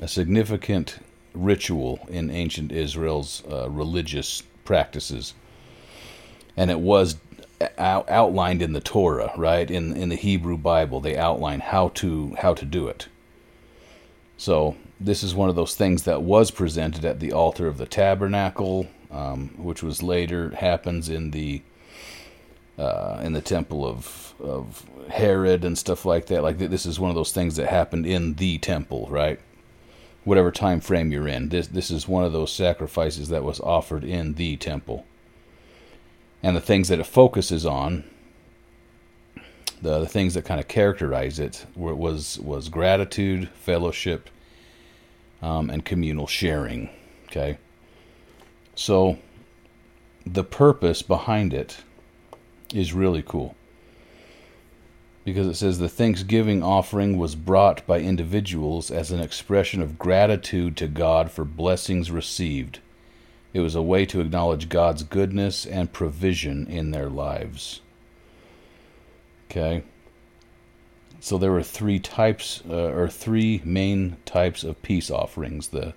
[0.02, 0.98] a significant
[1.34, 5.34] ritual in ancient Israel's uh, religious practices,
[6.58, 7.18] and it was
[7.78, 9.70] out- outlined in the Torah, right?
[9.70, 13.08] In in the Hebrew Bible, they outline how to how to do it.
[14.38, 17.86] So this is one of those things that was presented at the altar of the
[17.86, 21.62] tabernacle, um, which was later happens in the
[22.78, 26.42] uh, in the temple of of Herod and stuff like that.
[26.44, 29.40] Like this is one of those things that happened in the temple, right?
[30.24, 31.50] Whatever time frame you're in.
[31.50, 35.06] This this is one of those sacrifices that was offered in the temple.
[36.44, 38.04] And the things that it focuses on,
[39.82, 44.30] the, the things that kind of characterize it, were, was was gratitude, fellowship,
[45.42, 46.90] um, and communal sharing.
[47.28, 47.58] Okay,
[48.76, 49.18] so
[50.26, 51.78] the purpose behind it
[52.74, 53.56] is really cool
[55.24, 60.76] because it says the thanksgiving offering was brought by individuals as an expression of gratitude
[60.78, 62.80] to God for blessings received.
[63.54, 67.82] It was a way to acknowledge God's goodness and provision in their lives.
[69.50, 69.84] Okay.
[71.20, 75.68] So there were three types, uh, or three main types of peace offerings.
[75.68, 75.94] The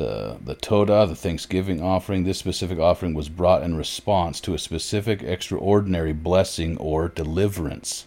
[0.00, 2.24] the the Todah, the Thanksgiving offering.
[2.24, 8.06] This specific offering was brought in response to a specific extraordinary blessing or deliverance,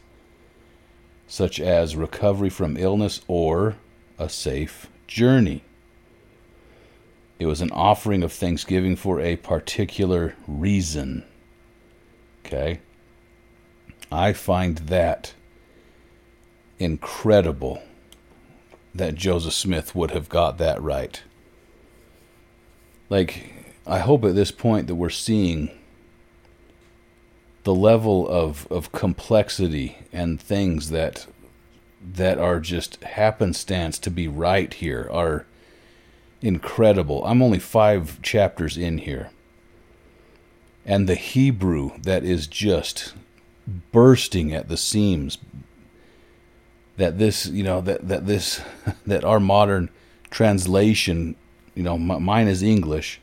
[1.28, 3.76] such as recovery from illness or
[4.18, 5.64] a safe journey.
[7.38, 11.24] It was an offering of thanksgiving for a particular reason.
[12.46, 12.80] Okay?
[14.12, 15.34] I find that
[16.80, 17.84] incredible
[18.96, 21.22] that Joseph Smith would have got that right.
[23.10, 23.54] Like,
[23.86, 25.72] I hope at this point that we're seeing
[27.64, 31.28] the level of, of complexity and things that
[32.16, 35.46] that are just happenstance to be right here are
[36.42, 37.26] incredible.
[37.26, 39.32] I'm only five chapters in here.
[40.86, 43.14] And the Hebrew that is just
[43.94, 45.38] bursting at the seams
[46.98, 48.62] that this, you know, that, that this,
[49.06, 49.90] that our modern
[50.30, 51.36] translation,
[51.76, 53.20] you know, m- mine is English.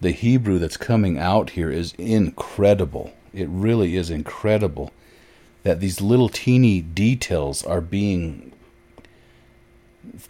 [0.00, 3.12] The Hebrew that's coming out here is incredible.
[3.32, 4.92] It really is incredible
[5.62, 8.52] that these little teeny details are being,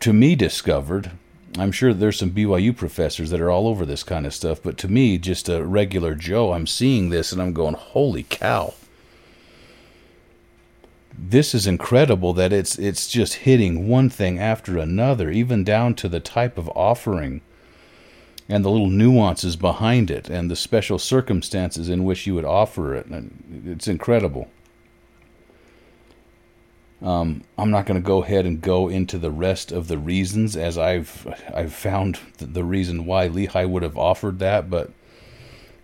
[0.00, 1.10] to me, discovered.
[1.58, 4.78] I'm sure there's some BYU professors that are all over this kind of stuff, but
[4.78, 8.74] to me, just a regular Joe, I'm seeing this and I'm going, holy cow.
[11.18, 16.08] This is incredible that it's it's just hitting one thing after another, even down to
[16.08, 17.40] the type of offering
[18.48, 22.94] and the little nuances behind it and the special circumstances in which you would offer
[22.94, 23.06] it.
[23.64, 24.48] It's incredible.
[27.02, 30.56] Um, I'm not going to go ahead and go into the rest of the reasons
[30.56, 34.90] as I've I've found the reason why Lehi would have offered that, but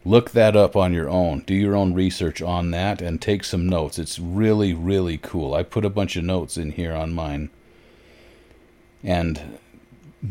[0.05, 1.41] look that up on your own.
[1.41, 3.99] Do your own research on that and take some notes.
[3.99, 5.55] It's really really cool.
[5.55, 7.51] I put a bunch of notes in here on mine,
[9.03, 9.59] and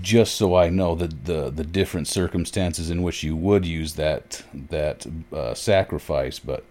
[0.02, 4.44] just so I know the the, the different circumstances in which you would use that
[4.70, 6.64] that uh, sacrifice, but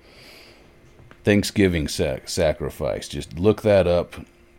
[1.24, 3.08] Thanksgiving sac- sacrifice.
[3.08, 4.14] Just look that up,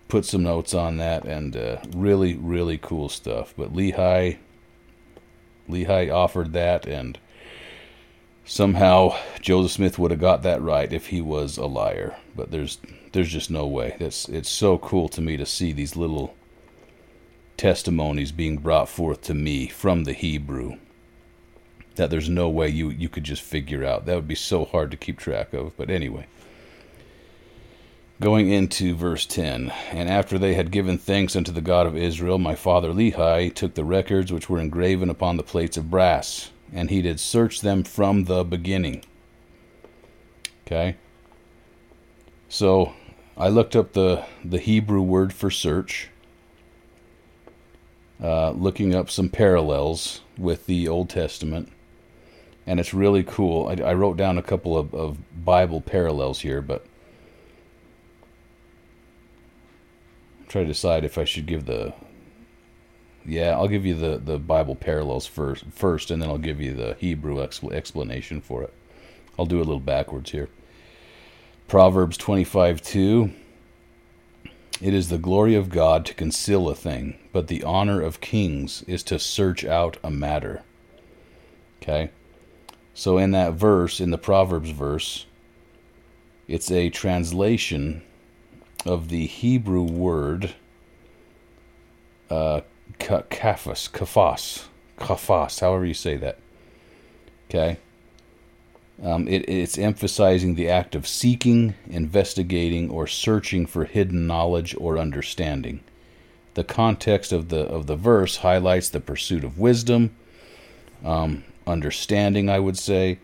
[0.08, 3.54] put some notes on that, and uh, really, really cool stuff.
[3.58, 4.38] But Lehi,
[5.68, 7.18] Lehi offered that, and
[8.46, 12.16] somehow Joseph Smith would have got that right if he was a liar.
[12.36, 12.80] But there's
[13.12, 13.96] there's just no way.
[14.00, 16.36] It's it's so cool to me to see these little
[17.58, 20.78] testimonies being brought forth to me from the Hebrew
[21.96, 24.06] that there's no way you you could just figure out.
[24.06, 25.76] That would be so hard to keep track of.
[25.78, 26.28] But anyway,
[28.22, 32.38] going into verse 10 and after they had given thanks unto the god of israel
[32.38, 36.90] my father lehi took the records which were engraven upon the plates of brass and
[36.90, 39.04] he did search them from the beginning
[40.66, 40.96] okay
[42.48, 42.94] so
[43.38, 46.10] i looked up the the hebrew word for search
[48.24, 51.72] uh, looking up some parallels with the old testament
[52.68, 56.62] and it's really cool i, I wrote down a couple of, of bible parallels here
[56.62, 56.86] but
[60.52, 61.94] try to decide if I should give the.
[63.26, 66.74] Yeah, I'll give you the, the Bible parallels first, first, and then I'll give you
[66.74, 68.74] the Hebrew expl- explanation for it.
[69.38, 70.50] I'll do a little backwards here.
[71.68, 73.32] Proverbs 25 2.
[74.82, 78.84] It is the glory of God to conceal a thing, but the honor of kings
[78.88, 80.64] is to search out a matter.
[81.82, 82.10] Okay?
[82.96, 85.28] So, in that verse, in the Proverbs verse,
[86.48, 88.02] it's a translation
[88.86, 90.56] of the Hebrew word
[92.32, 92.62] uh,
[93.00, 94.66] kafas, kafas,
[94.98, 96.38] kafas, however you say that.
[97.50, 97.78] Okay.
[99.04, 104.98] Um, it, it's emphasizing the act of seeking, investigating, or searching for hidden knowledge or
[104.98, 105.82] understanding.
[106.54, 110.16] The context of the of the verse highlights the pursuit of wisdom,
[111.04, 113.20] um, understanding, I would say,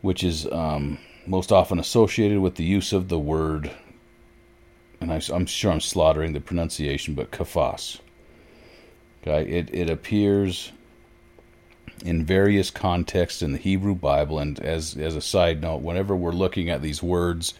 [0.00, 3.70] which is um, most often associated with the use of the word
[5.04, 8.00] and I, am sure I'm slaughtering the pronunciation, but kafas.
[9.26, 10.70] Okay, it, it appears
[12.04, 16.32] in various contexts in the Hebrew Bible, and as as a side note, whenever we're
[16.32, 17.54] looking at these words,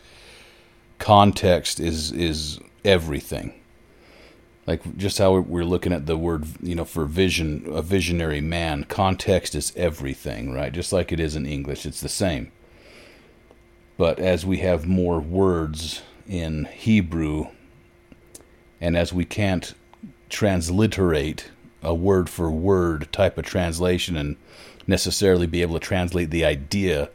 [0.99, 3.55] context is is everything.
[4.67, 8.85] Like just how we're looking at the word, you know, for vision, a visionary man,
[8.85, 10.73] context is everything, right?
[10.73, 12.53] Just like it is in English, it's the same.
[13.97, 17.49] But as we have more words in Hebrew,
[18.81, 19.75] and as we can't
[20.29, 21.51] transliterate
[21.85, 24.37] a word for word type of translation and
[24.87, 27.11] necessarily be able to translate the idea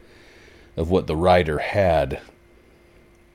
[0.76, 2.20] of what the writer had,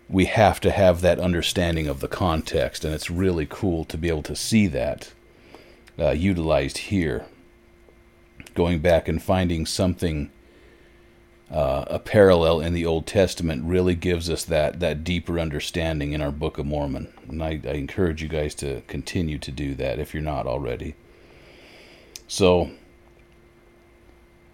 [0.10, 4.08] we have to have that understanding of the context, and it's really cool to be
[4.08, 5.14] able to see that
[5.98, 7.26] uh, utilized here.
[8.54, 10.32] Going back and finding something
[11.52, 16.22] uh, a parallel in the Old Testament really gives us that that deeper understanding in
[16.22, 20.00] our Book of Mormon, and I, I encourage you guys to continue to do that
[20.00, 20.96] if you're not already.
[22.28, 22.72] So,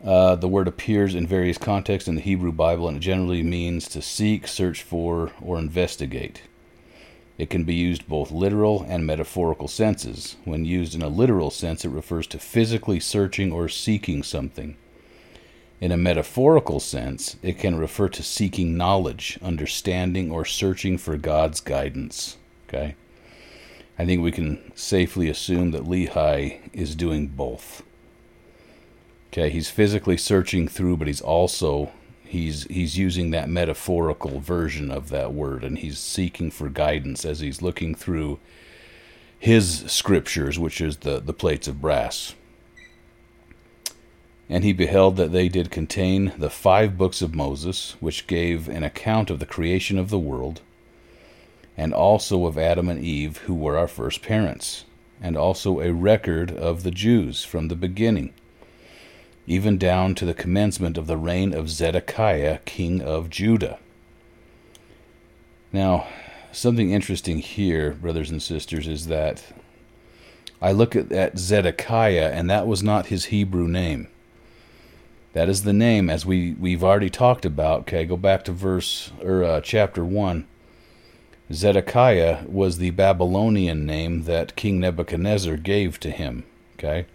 [0.03, 3.87] Uh, the word appears in various contexts in the Hebrew Bible, and it generally means
[3.89, 6.41] to seek, search for, or investigate.
[7.37, 10.37] It can be used both literal and metaphorical senses.
[10.43, 14.75] When used in a literal sense, it refers to physically searching or seeking something.
[15.79, 21.59] In a metaphorical sense, it can refer to seeking knowledge, understanding, or searching for God's
[21.59, 22.37] guidance.
[22.67, 22.95] Okay?
[24.01, 27.83] I think we can safely assume that Lehi is doing both.
[29.27, 31.91] Okay, he's physically searching through, but he's also
[32.23, 37.41] he's he's using that metaphorical version of that word and he's seeking for guidance as
[37.41, 38.39] he's looking through
[39.37, 42.33] his scriptures, which is the, the plates of brass.
[44.49, 48.81] And he beheld that they did contain the five books of Moses, which gave an
[48.81, 50.61] account of the creation of the world,
[51.81, 54.85] and also of Adam and Eve, who were our first parents,
[55.19, 58.33] and also a record of the Jews from the beginning
[59.47, 63.79] even down to the commencement of the reign of Zedekiah, king of Judah.
[65.73, 66.07] Now,
[66.51, 69.43] something interesting here, brothers and sisters, is that
[70.61, 74.07] I look at, at Zedekiah, and that was not his Hebrew name.
[75.33, 77.81] That is the name, as we, we've already talked about.
[77.81, 80.45] Okay, go back to verse or uh, chapter 1.
[81.51, 86.43] Zedekiah was the Babylonian name that King Nebuchadnezzar gave to him.
[86.77, 87.05] Okay?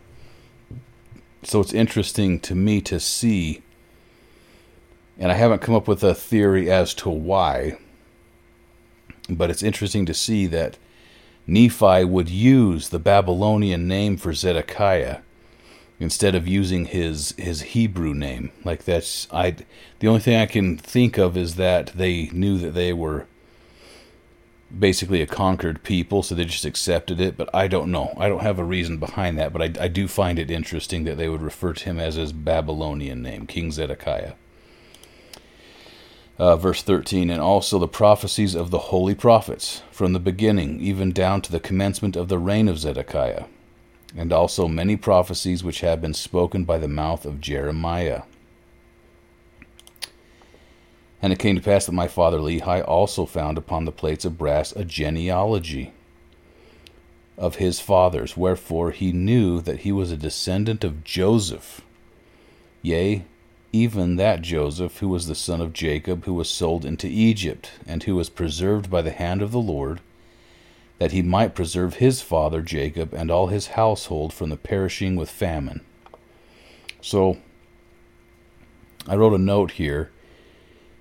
[1.46, 3.62] so it's interesting to me to see,
[5.16, 7.78] and I haven't come up with a theory as to why,
[9.28, 10.76] but it's interesting to see that
[11.46, 15.18] Nephi would use the Babylonian name for Zedekiah
[16.00, 18.50] instead of using his his Hebrew name.
[18.64, 19.56] Like that's I
[20.00, 23.26] the only thing I can think of is that they knew that they were
[24.76, 27.36] basically a conquered people, so they just accepted it.
[27.36, 28.14] But I don't know.
[28.16, 29.52] I don't have a reason behind that.
[29.52, 32.32] But I, I do find it interesting that they would refer to him as his
[32.32, 34.32] Babylonian name, King Zedekiah.
[36.38, 41.10] Uh, verse 13, and also the prophecies of the holy prophets from the beginning, even
[41.10, 43.44] down to the commencement of the reign of Zedekiah,
[44.14, 48.24] and also many prophecies which have been spoken by the mouth of Jeremiah
[51.22, 54.38] and it came to pass that my father Lehi also found upon the plates of
[54.38, 55.92] brass a genealogy
[57.38, 61.82] of his fathers, wherefore he knew that he was a descendant of Joseph.
[62.82, 63.24] Yea,
[63.72, 68.02] even that Joseph, who was the son of Jacob, who was sold into Egypt, and
[68.04, 70.00] who was preserved by the hand of the Lord,
[70.98, 75.28] that he might preserve his father Jacob and all his household from the perishing with
[75.28, 75.82] famine.
[77.02, 77.38] So,
[79.06, 80.10] I wrote a note here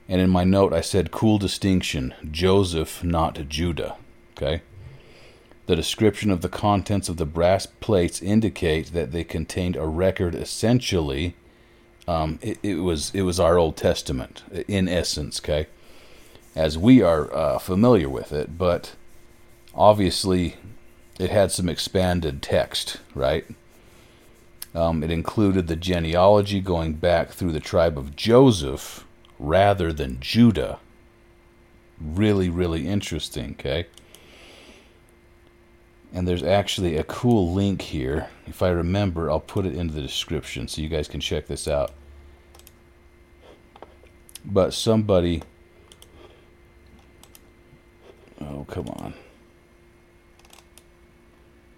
[0.08, 3.96] and in my note, I said, cool distinction Joseph, not Judah.
[4.38, 4.62] Okay?
[5.66, 10.36] The description of the contents of the brass plates indicate that they contained a record
[10.36, 11.36] essentially.
[12.08, 15.66] Um, it, it, was it was our Old Testament in essence, okay,
[16.56, 18.96] as we are uh, familiar with it, but
[19.74, 20.56] obviously
[21.20, 23.46] it had some expanded text, right?
[24.76, 29.05] Um, it included the genealogy going back through the tribe of Joseph,
[29.46, 30.80] rather than Judah.
[32.00, 33.88] Really, really interesting, okay?
[36.14, 38.30] And there's actually a cool link here.
[38.48, 41.68] If I remember, I'll put it into the description so you guys can check this
[41.68, 41.92] out.
[44.44, 45.42] But somebody.
[48.40, 49.14] Oh, come on.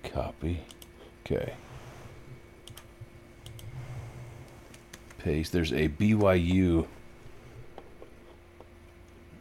[0.03, 0.61] Copy.
[1.25, 1.53] Okay.
[5.19, 5.51] Paste.
[5.51, 6.87] There's a BYU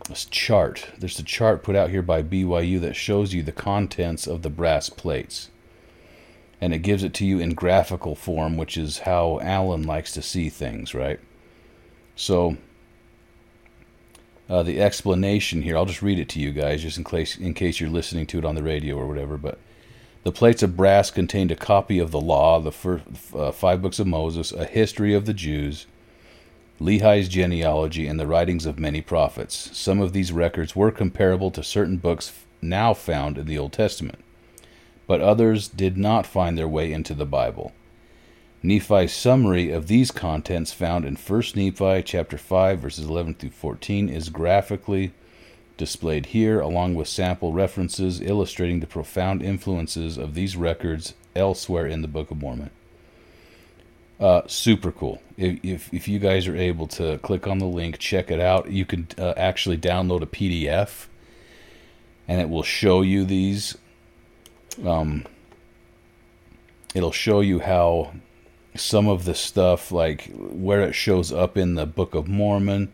[0.09, 0.91] this chart.
[0.99, 4.51] There's a chart put out here by BYU that shows you the contents of the
[4.51, 5.51] brass plates.
[6.61, 10.23] And it gives it to you in graphical form, which is how Alan likes to
[10.23, 11.21] see things, right?
[12.15, 12.57] So,
[14.49, 17.53] uh, the explanation here, I'll just read it to you guys, just in case, in
[17.53, 19.37] case you're listening to it on the radio or whatever.
[19.37, 19.59] But
[20.23, 23.05] the plates of brass contained a copy of the law, the first,
[23.35, 25.87] uh, five books of Moses, a history of the Jews,
[26.79, 29.71] Lehi's genealogy, and the writings of many prophets.
[29.73, 34.19] Some of these records were comparable to certain books now found in the Old Testament,
[35.07, 37.73] but others did not find their way into the Bible.
[38.63, 44.09] Nephi's summary of these contents found in 1 Nephi chapter 5 verses 11 through 14
[44.09, 45.13] is graphically
[45.77, 52.03] displayed here along with sample references illustrating the profound influences of these records elsewhere in
[52.03, 52.71] the Book of Mormon.
[54.19, 55.21] Uh, super cool.
[55.37, 58.71] If, if, if you guys are able to click on the link, check it out.
[58.71, 61.07] You can uh, actually download a PDF,
[62.27, 63.77] and it will show you these.
[64.85, 65.25] Um,
[66.95, 68.13] it'll show you how
[68.75, 72.91] some of the stuff, like where it shows up in the Book of Mormon,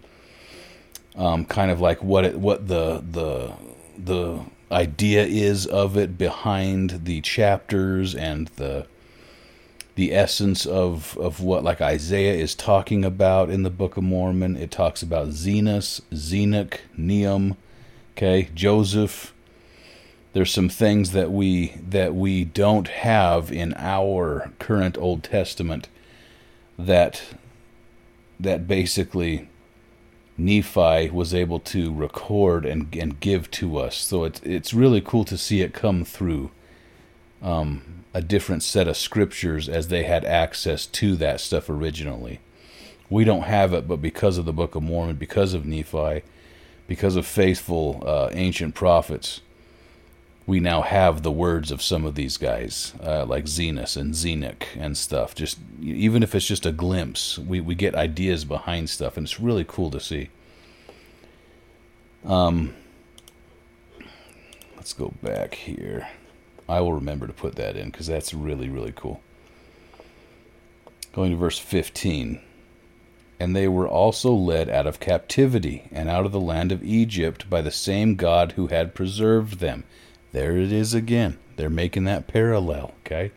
[1.16, 3.52] um, kind of like what it, what the the
[3.96, 4.40] the
[4.72, 8.86] idea is of it behind the chapters and the
[9.94, 14.56] the essence of of what like Isaiah is talking about in the Book of Mormon.
[14.56, 17.56] It talks about Zenos, Zenoch, Neum,
[18.16, 19.34] okay, Joseph.
[20.32, 25.88] There's some things that we that we don't have in our current Old Testament
[26.78, 27.22] that
[28.40, 29.48] that basically
[30.38, 33.96] Nephi was able to record and and give to us.
[33.96, 36.50] So it's it's really cool to see it come through
[37.42, 42.40] um, a different set of scriptures as they had access to that stuff originally.
[43.10, 46.22] We don't have it, but because of the Book of Mormon, because of Nephi,
[46.86, 49.40] because of faithful uh, ancient prophets,
[50.46, 54.66] we now have the words of some of these guys, uh, like Zenos and Zenoch
[54.76, 55.34] and stuff.
[55.34, 59.38] Just even if it's just a glimpse, we, we get ideas behind stuff, and it's
[59.38, 60.30] really cool to see.
[62.24, 62.74] Um,
[64.76, 66.08] let's go back here.
[66.68, 69.20] I will remember to put that in because that's really, really cool.
[71.12, 72.40] Going to verse 15.
[73.38, 77.50] And they were also led out of captivity and out of the land of Egypt
[77.50, 79.84] by the same God who had preserved them.
[80.30, 81.38] There it is again.
[81.56, 83.32] They're making that parallel, okay?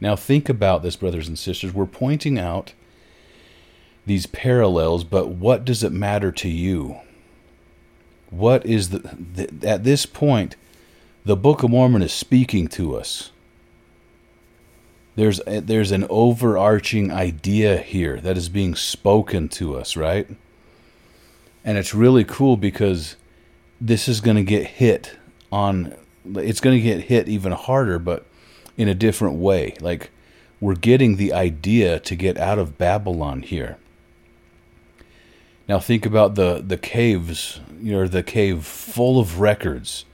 [0.00, 1.72] Now think about this, brothers and sisters.
[1.72, 2.74] We're pointing out
[4.04, 7.00] these parallels, but what does it matter to you?
[8.30, 10.56] What is the, the at this point
[11.26, 13.32] the Book of Mormon is speaking to us.
[15.16, 20.28] There's eh, there's an overarching idea here that is being spoken to us, right?
[21.64, 23.16] And it's really cool because
[23.80, 25.16] this is going to get hit
[25.50, 25.96] on
[26.36, 28.24] it's going to get hit even harder but
[28.76, 29.74] in a different way.
[29.80, 30.10] Like
[30.60, 33.78] we're getting the idea to get out of Babylon here.
[35.68, 40.04] Now think about the the caves, you know, the cave full of records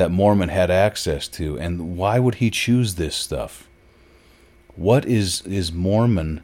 [0.00, 1.58] that Mormon had access to.
[1.58, 3.68] And why would he choose this stuff?
[4.74, 6.42] What is is Mormon?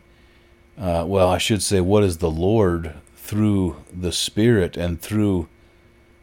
[0.79, 5.49] Uh, well, I should say, what is the Lord through the Spirit and through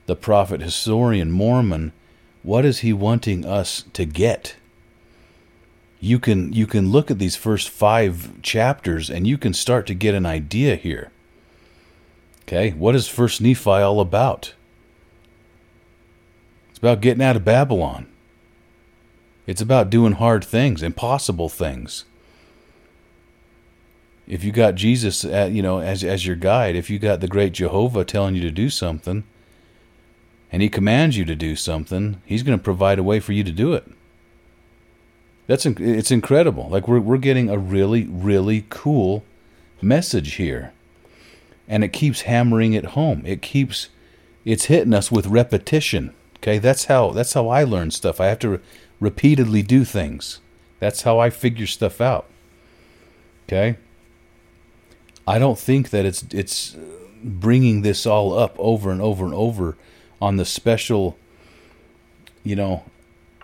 [0.05, 1.91] the prophet historian Mormon?
[2.43, 4.55] What is he wanting us to get?
[5.99, 9.95] You can you can look at these first five chapters and you can start to
[9.95, 11.09] get an idea here.
[12.43, 14.53] Okay, what is First Nephi all about?
[16.83, 18.07] About getting out of Babylon.
[19.47, 22.03] It's about doing hard things, impossible things.
[24.27, 27.27] If you got Jesus, at, you know, as as your guide, if you got the
[27.29, 29.23] great Jehovah telling you to do something,
[30.51, 33.45] and He commands you to do something, He's going to provide a way for you
[33.45, 33.89] to do it.
[35.47, 36.67] That's it's incredible.
[36.67, 39.23] Like we're we're getting a really really cool
[39.81, 40.73] message here,
[41.65, 43.23] and it keeps hammering it home.
[43.25, 43.87] It keeps
[44.43, 46.13] it's hitting us with repetition.
[46.43, 48.19] Okay, that's how that's how I learn stuff.
[48.19, 48.59] I have to re-
[48.99, 50.41] repeatedly do things.
[50.81, 52.25] That's how I figure stuff out.
[53.47, 53.77] Okay?
[55.25, 56.75] I don't think that it's it's
[57.23, 59.77] bringing this all up over and over and over
[60.21, 61.17] on the special
[62.43, 62.83] you know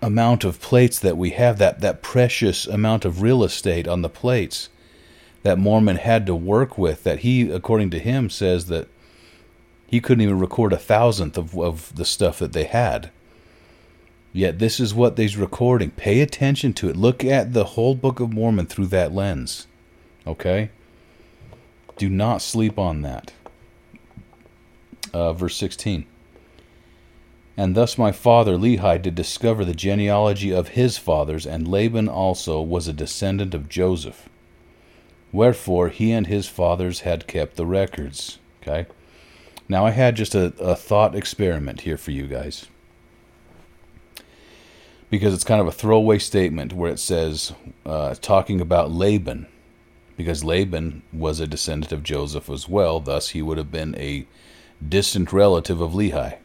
[0.02, 4.10] amount of plates that we have that that precious amount of real estate on the
[4.10, 4.68] plates
[5.43, 8.89] that Mormon had to work with that he according to him says that
[9.90, 13.10] he couldn't even record a thousandth of, of the stuff that they had.
[14.32, 15.90] Yet this is what they's recording.
[15.90, 16.96] Pay attention to it.
[16.96, 19.66] Look at the whole Book of Mormon through that lens.
[20.28, 20.70] Okay?
[21.98, 23.34] Do not sleep on that.
[25.12, 26.06] Uh, verse 16.
[27.58, 32.62] And thus my father Lehi did discover the genealogy of his fathers, and Laban also
[32.62, 34.30] was a descendant of Joseph.
[35.32, 38.38] Wherefore he and his fathers had kept the records.
[38.62, 38.86] Okay?
[39.70, 42.66] Now, I had just a, a thought experiment here for you guys.
[45.12, 47.54] Because it's kind of a throwaway statement where it says,
[47.86, 49.48] uh, talking about Laban,
[50.18, 54.26] because Laban was a descendant of Joseph as well, thus, he would have been a
[54.88, 56.38] distant relative of Lehi.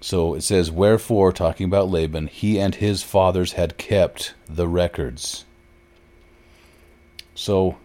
[0.00, 5.44] So it says, Wherefore, talking about Laban, he and his fathers had kept the records.
[7.34, 7.76] So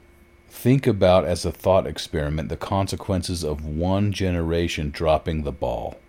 [0.57, 5.99] Think about as a thought experiment the consequences of one generation dropping the ball.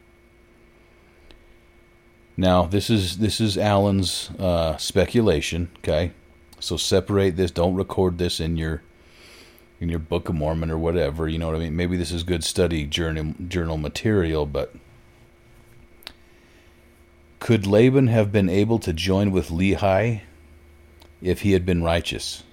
[2.34, 5.68] Now, this is this is Alan's uh, speculation.
[5.80, 6.12] Okay,
[6.60, 7.50] so separate this.
[7.50, 8.82] Don't record this in your
[9.80, 11.28] in your Book of Mormon or whatever.
[11.28, 11.76] You know what I mean?
[11.76, 14.74] Maybe this is good study journal journal material, but
[17.38, 20.22] could Laban have been able to join with Lehi
[21.20, 22.44] if he had been righteous?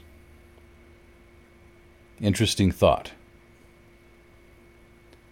[2.21, 3.11] Interesting thought.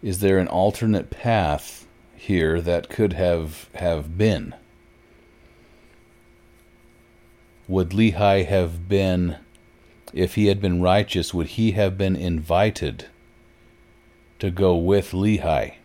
[0.02, 4.54] Is there an alternate path here that could have have been?
[7.68, 9.38] Would Lehi have been
[10.14, 13.08] if he had been righteous, would he have been invited
[14.40, 15.76] to go with Lehi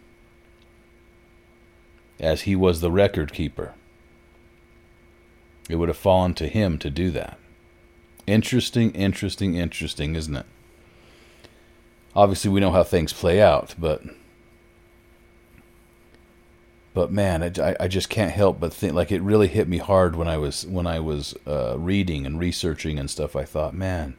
[2.20, 3.74] as he was the record keeper?
[5.70, 7.38] It would have fallen to him to do that.
[8.26, 10.46] Interesting, interesting, interesting, isn't it?
[12.18, 14.02] Obviously, we know how things play out, but
[16.92, 20.16] but man, I, I just can't help but think like it really hit me hard
[20.16, 23.36] when I was when I was uh, reading and researching and stuff.
[23.36, 24.16] I thought, man,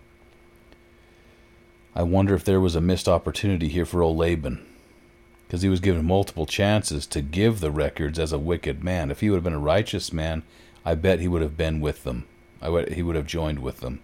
[1.93, 4.66] I wonder if there was a missed opportunity here for old Laban,
[5.45, 9.12] because he was given multiple chances to give the records as a wicked man.
[9.12, 10.43] If he would have been a righteous man,
[10.86, 12.28] I bet he would have been with them.
[12.62, 14.00] I would, he would have joined with them.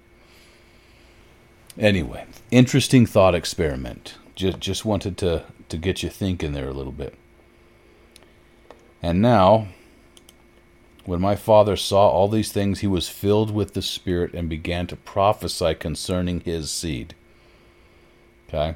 [1.78, 4.16] Anyway, interesting thought experiment.
[4.36, 7.16] Just just wanted to to get you thinking there a little bit.
[9.02, 9.68] And now,
[11.06, 14.88] when my father saw all these things, he was filled with the Spirit and began
[14.88, 17.14] to prophesy concerning his seed.
[18.48, 18.76] Okay?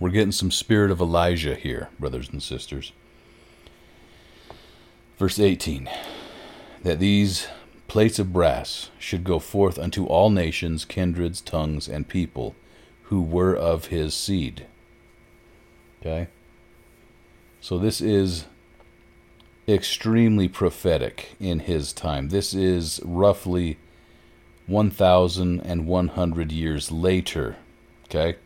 [0.00, 2.92] We're getting some spirit of Elijah here, brothers and sisters.
[5.18, 5.88] Verse 18
[6.84, 7.48] that these
[7.88, 12.54] plates of brass should go forth unto all nations, kindreds, tongues, and people
[13.04, 14.66] who were of his seed.
[16.00, 16.28] Okay?
[17.60, 18.44] So this is
[19.66, 22.28] extremely prophetic in his time.
[22.28, 23.78] This is roughly
[24.66, 27.56] 1,100 years later.
[28.04, 28.36] Okay?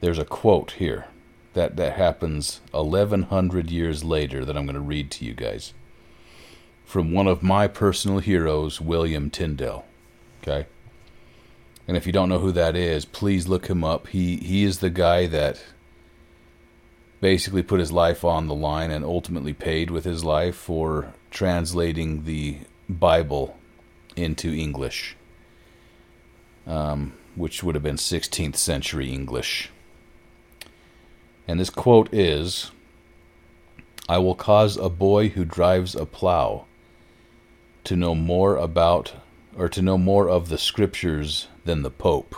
[0.00, 1.06] There's a quote here
[1.54, 5.72] that, that happens 1,100 years later that I'm going to read to you guys
[6.86, 9.84] from one of my personal heroes, William Tyndale.
[10.40, 10.66] Okay?
[11.88, 14.06] And if you don't know who that is, please look him up.
[14.08, 15.62] He he is the guy that
[17.20, 22.24] basically put his life on the line and ultimately paid with his life for translating
[22.24, 22.58] the
[22.88, 23.58] Bible
[24.14, 25.16] into English,
[26.66, 29.70] um, which would have been 16th century English.
[31.48, 32.70] And this quote is
[34.08, 36.66] I will cause a boy who drives a plow
[37.86, 39.14] to know more about
[39.56, 42.36] or to know more of the scriptures than the Pope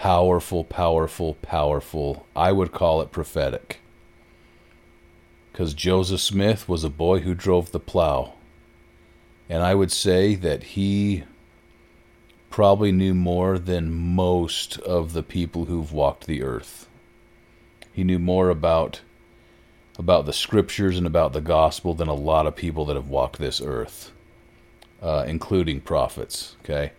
[0.00, 2.26] powerful, powerful, powerful.
[2.34, 3.80] I would call it prophetic.
[5.52, 8.32] Because Joseph Smith was a boy who drove the plow.
[9.46, 11.24] And I would say that he
[12.48, 16.88] probably knew more than most of the people who've walked the earth.
[17.92, 19.02] He knew more about
[20.00, 23.38] about the scriptures and about the gospel than a lot of people that have walked
[23.38, 24.12] this earth,
[25.02, 26.56] uh, including prophets.
[26.64, 26.92] Okay,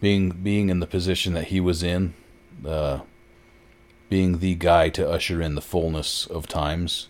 [0.00, 2.14] being being in the position that he was in,
[2.66, 3.00] uh,
[4.08, 7.08] being the guy to usher in the fullness of times,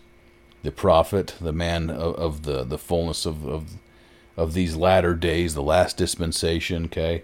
[0.61, 3.69] the prophet, the man of, of the the fullness of, of
[4.35, 6.85] of these latter days, the last dispensation.
[6.85, 7.23] Okay,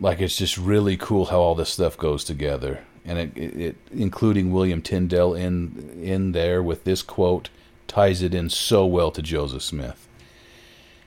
[0.00, 4.52] like it's just really cool how all this stuff goes together, and it, it, including
[4.52, 7.50] William Tyndale in in there with this quote
[7.86, 10.08] ties it in so well to Joseph Smith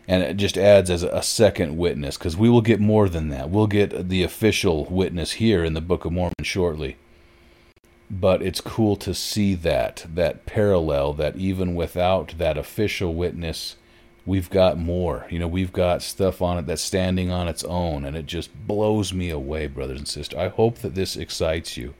[0.07, 3.49] and it just adds as a second witness because we will get more than that.
[3.49, 6.97] We'll get the official witness here in the Book of Mormon shortly.
[8.09, 13.77] But it's cool to see that that parallel that even without that official witness,
[14.25, 15.25] we've got more.
[15.29, 18.49] You know, we've got stuff on it that's standing on its own, and it just
[18.67, 20.37] blows me away, brothers and sisters.
[20.37, 21.93] I hope that this excites you.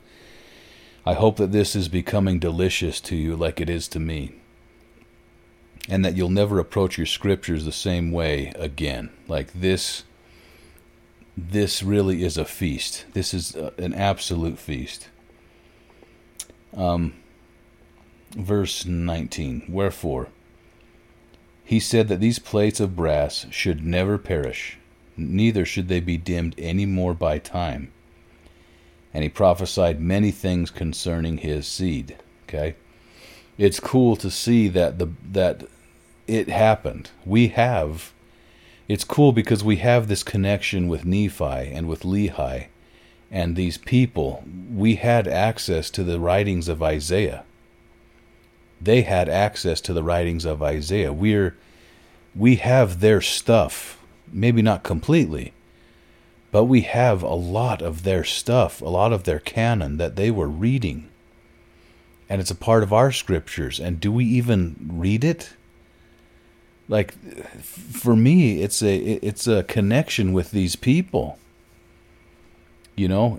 [1.04, 4.36] I hope that this is becoming delicious to you like it is to me
[5.88, 9.10] and that you'll never approach your scriptures the same way again.
[9.28, 10.04] Like this
[11.34, 13.06] this really is a feast.
[13.14, 15.08] This is an absolute feast.
[16.76, 17.14] Um
[18.36, 19.64] verse 19.
[19.68, 20.28] Wherefore
[21.64, 24.78] he said that these plates of brass should never perish,
[25.16, 27.92] neither should they be dimmed any more by time.
[29.14, 32.16] And he prophesied many things concerning his seed.
[32.48, 32.74] Okay?
[33.58, 35.64] it's cool to see that the that
[36.26, 37.10] it happened.
[37.24, 38.12] We have
[38.88, 42.66] it's cool because we have this connection with Nephi and with Lehi
[43.30, 44.42] and these people.
[44.72, 47.44] We had access to the writings of Isaiah.
[48.82, 51.12] They had access to the writings of Isaiah.
[51.12, 51.56] We're
[52.34, 54.00] we have their stuff,
[54.32, 55.52] maybe not completely,
[56.50, 60.30] but we have a lot of their stuff, a lot of their canon that they
[60.30, 61.08] were reading
[62.28, 63.78] and it's a part of our scriptures.
[63.78, 65.54] And do we even read it?
[66.88, 67.14] like
[67.62, 71.38] for me it's a it's a connection with these people
[72.96, 73.38] you know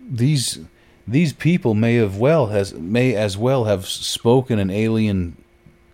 [0.00, 0.60] these
[1.06, 5.36] these people may have well has may as well have spoken an alien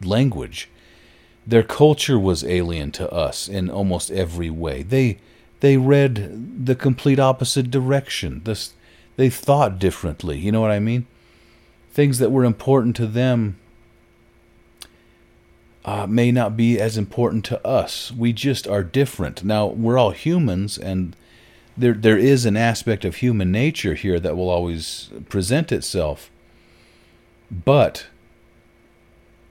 [0.02, 0.68] language.
[1.46, 4.82] Their culture was alien to us in almost every way.
[4.82, 5.18] They
[5.60, 8.42] they read the complete opposite direction.
[8.44, 8.72] This
[9.16, 10.38] they thought differently.
[10.38, 11.06] You know what i mean?
[11.92, 13.58] Things that were important to them
[15.84, 18.12] uh, may not be as important to us.
[18.12, 19.42] We just are different.
[19.42, 21.16] Now we're all humans, and
[21.80, 26.30] there there is an aspect of human nature here that will always present itself.
[27.50, 28.06] But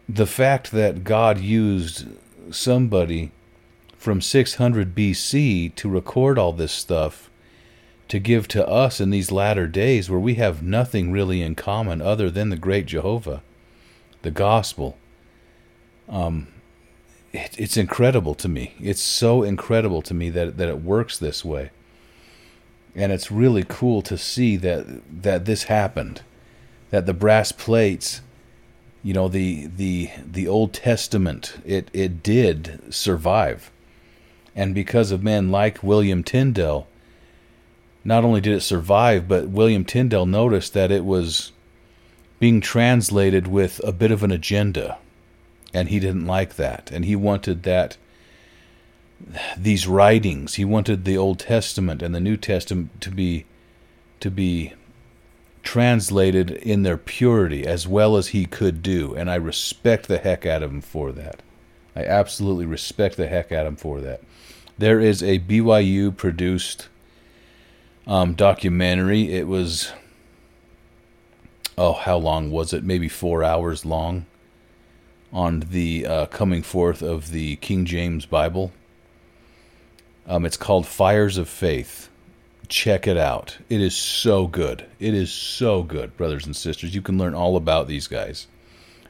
[0.07, 2.07] the fact that God used
[2.51, 3.31] somebody
[3.97, 7.29] from 600 BC to record all this stuff
[8.07, 12.01] to give to us in these latter days where we have nothing really in common
[12.01, 13.43] other than the great Jehovah,
[14.21, 14.97] the gospel
[16.09, 16.47] um,
[17.31, 18.73] it, it's incredible to me.
[18.79, 21.69] It's so incredible to me that that it works this way,
[22.95, 24.85] and it's really cool to see that
[25.23, 26.21] that this happened,
[26.89, 28.21] that the brass plates,
[29.03, 33.71] you know, the the the Old Testament, it it did survive,
[34.55, 36.87] and because of men like William Tyndale.
[38.05, 41.51] Not only did it survive, but William Tyndale noticed that it was
[42.39, 44.97] being translated with a bit of an agenda
[45.73, 47.97] and he didn't like that and he wanted that
[49.57, 50.55] these writings.
[50.55, 53.45] He wanted the old testament and the new testament to be
[54.19, 54.73] to be
[55.63, 60.45] translated in their purity as well as he could do and i respect the heck
[60.45, 61.41] out of him for that.
[61.95, 64.21] I absolutely respect the heck out of him for that.
[64.77, 66.87] There is a byu produced
[68.07, 69.33] um, documentary.
[69.33, 69.91] It was
[71.77, 72.83] oh how long was it?
[72.83, 74.25] Maybe four hours long
[75.31, 78.71] on the uh, coming forth of the King James Bible.
[80.29, 82.07] Um, it's called Fires of Faith.
[82.67, 83.57] Check it out.
[83.67, 84.85] It is so good.
[84.99, 86.93] It is so good, brothers and sisters.
[86.93, 88.45] You can learn all about these guys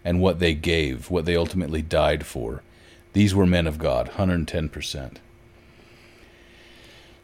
[0.06, 2.64] and what they gave, what they ultimately died for.
[3.12, 5.18] These were men of God, 110%.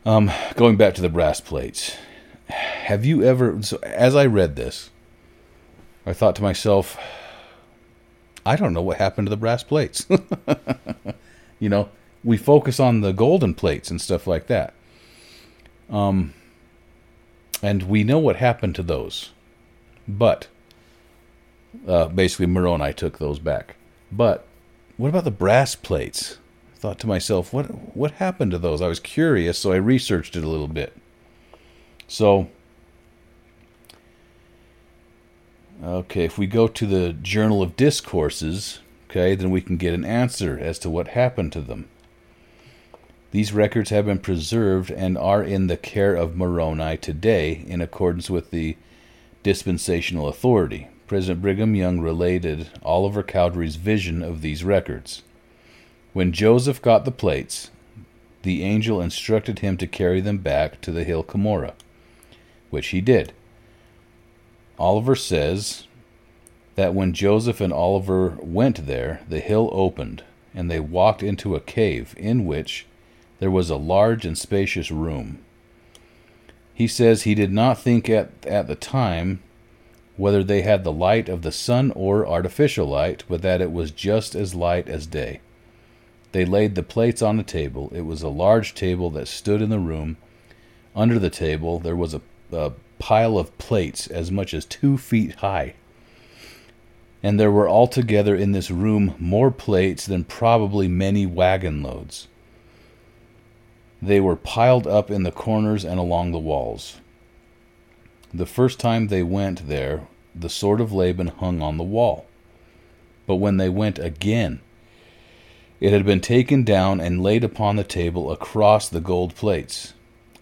[0.06, 1.96] Um, going back to the brass plates.
[2.50, 4.90] Have you ever, so as I read this,
[6.06, 6.98] I thought to myself,
[8.46, 10.06] I don't know what happened to the brass plates.
[11.60, 11.90] you know,
[12.26, 14.74] we focus on the golden plates and stuff like that.
[15.90, 16.34] Um,
[17.62, 19.32] and we know what happened to those.
[20.08, 20.48] But
[21.88, 23.76] uh, basically, Moroni took those back.
[24.12, 24.46] But
[24.98, 26.40] what about the brass plates?
[26.74, 28.82] I thought to myself, what what happened to those?
[28.82, 30.98] I was curious, so I researched it a little bit.
[32.08, 32.50] So
[35.84, 40.06] Okay, if we go to the Journal of Discourses, okay, then we can get an
[40.06, 41.90] answer as to what happened to them.
[43.36, 48.30] These records have been preserved and are in the care of Moroni today in accordance
[48.30, 48.78] with the
[49.44, 50.88] dispensational authority.
[51.06, 55.22] President Brigham Young related Oliver Cowdery's vision of these records.
[56.14, 57.72] When Joseph got the plates,
[58.44, 61.74] the angel instructed him to carry them back to the hill Cumorah,
[62.70, 63.34] which he did.
[64.80, 65.88] Oliver says
[66.76, 70.24] that when Joseph and Oliver went there, the hill opened,
[70.54, 72.86] and they walked into a cave in which
[73.40, 75.40] there was a large and spacious room.
[76.74, 79.42] He says he did not think at, at the time
[80.18, 83.92] whether they had the light of the sun or artificial light, but that it was
[83.92, 85.42] just as light as day.
[86.32, 87.92] They laid the plates on a table.
[87.94, 90.18] It was a large table that stood in the room.
[90.96, 92.22] Under the table there was a,
[92.52, 95.76] a pile of plates as much as two feet high.
[97.24, 102.28] And there were altogether in this room more plates than probably many wagon loads.
[104.02, 106.98] They were piled up in the corners and along the walls.
[108.34, 112.26] The first time they went there, the sword of Laban hung on the wall.
[113.26, 114.60] But when they went again,
[115.80, 119.94] it had been taken down and laid upon the table across the gold plates,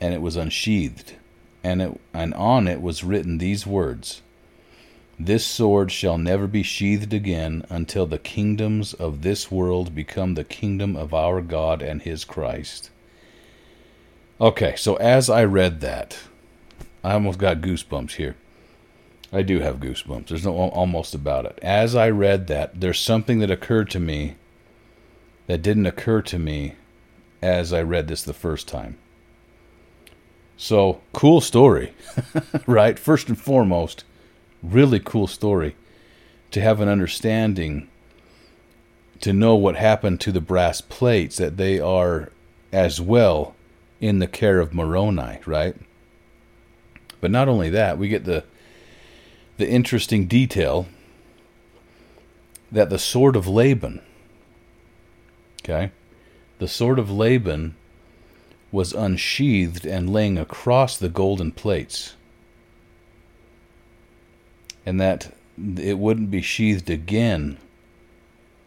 [0.01, 1.13] and it was unsheathed
[1.63, 4.21] and, it, and on it was written these words
[5.17, 10.43] This sword shall never be sheathed again until the kingdoms of this world become the
[10.43, 12.89] kingdom of our God and his Christ.
[14.43, 16.19] Okay, so as I read that,
[17.01, 18.35] I almost got goosebumps here.
[19.31, 20.27] I do have goosebumps.
[20.27, 21.57] There's no almost about it.
[21.61, 24.35] As I read that, there's something that occurred to me
[25.47, 26.75] that didn't occur to me
[27.41, 28.97] as I read this the first time.
[30.57, 31.93] So, cool story,
[32.67, 32.99] right?
[32.99, 34.03] First and foremost,
[34.61, 35.77] really cool story
[36.51, 37.87] to have an understanding
[39.21, 42.29] to know what happened to the brass plates, that they are
[42.73, 43.52] as well
[44.03, 45.77] in the care of Moroni, right?
[47.21, 48.43] But not only that, we get the
[49.55, 50.87] the interesting detail
[52.69, 54.01] that the sword of Laban,
[55.63, 55.91] okay,
[56.59, 57.75] the sword of Laban
[58.73, 62.15] was unsheathed and laying across the golden plates,
[64.85, 65.33] and that
[65.77, 67.57] it wouldn't be sheathed again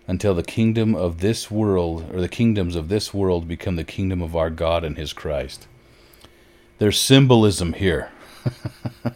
[0.06, 4.22] until the kingdom of this world, or the kingdoms of this world, become the kingdom
[4.22, 5.66] of our God and His Christ.
[6.78, 8.10] There's symbolism here.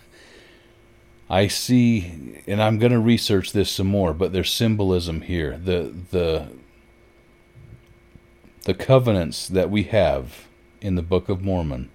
[1.30, 5.56] I see, and I'm going to research this some more, but there's symbolism here.
[5.56, 6.48] The the
[8.64, 10.48] the covenants that we have
[10.80, 11.90] in the Book of Mormon,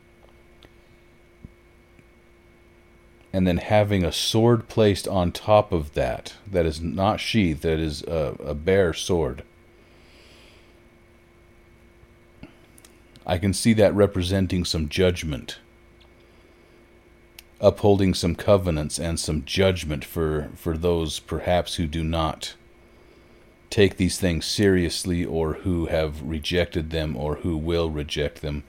[3.35, 7.79] and then having a sword placed on top of that that is not sheathed, that
[7.81, 9.43] is a, a bare sword.
[13.25, 15.57] I can see that representing some judgment
[17.59, 22.55] upholding some covenants and some judgment for, for those perhaps who do not
[23.69, 28.63] take these things seriously or who have rejected them or who will reject them.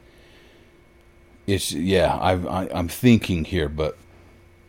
[1.47, 3.97] It's yeah, I've, I, I'm thinking here, but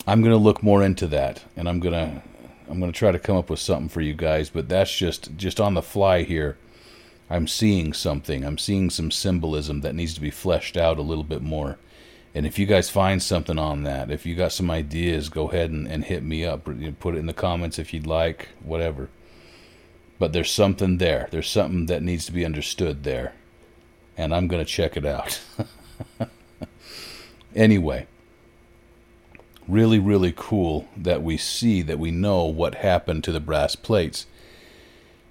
[0.08, 2.24] I'm gonna look more into that, and I'm gonna
[2.70, 4.50] I'm gonna try to come up with something for you guys.
[4.50, 6.58] But that's just just on the fly here.
[7.30, 8.46] I'm seeing something.
[8.46, 11.78] I'm seeing some symbolism that needs to be fleshed out a little bit more.
[12.34, 15.72] And if you guys find something on that, if you got some ideas, go ahead
[15.72, 16.64] and, and hit me up.
[17.00, 19.10] Put it in the comments if you'd like, whatever.
[20.20, 21.28] But there's something there.
[21.32, 23.34] There's something that needs to be understood there.
[24.16, 25.42] And I'm going to check it out.
[27.56, 28.08] anyway,
[29.68, 34.26] really, really cool that we see, that we know what happened to the brass plates.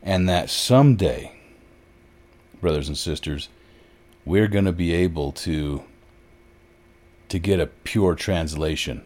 [0.02, 1.32] And that someday,
[2.60, 3.48] brothers and sisters,
[4.24, 5.84] we're going to be able to
[7.28, 9.02] to get a pure translation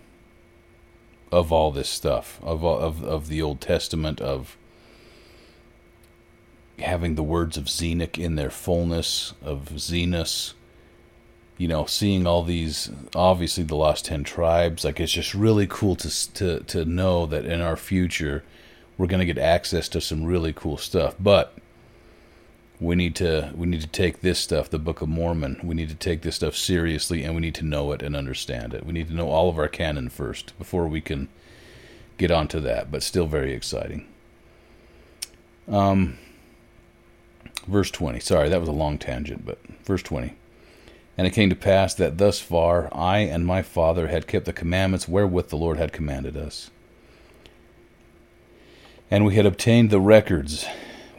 [1.33, 4.59] of all this stuff of of of the Old Testament of
[6.79, 10.55] having the words of Zenock in their fullness of Zenos
[11.61, 15.95] you know seeing all these obviously the lost 10 tribes like it's just really cool
[15.95, 18.43] to to to know that in our future
[19.01, 21.15] we're going to get access to some really cool stuff.
[21.19, 21.55] But
[22.79, 25.59] we need to we need to take this stuff the book of mormon.
[25.63, 28.75] We need to take this stuff seriously and we need to know it and understand
[28.75, 28.85] it.
[28.85, 31.29] We need to know all of our canon first before we can
[32.19, 34.07] get onto that but still very exciting.
[35.67, 36.19] Um
[37.67, 40.35] verse 20 sorry that was a long tangent but verse 20
[41.21, 44.53] and it came to pass that thus far i and my father had kept the
[44.55, 46.71] commandments wherewith the lord had commanded us
[49.11, 50.67] and we had obtained the records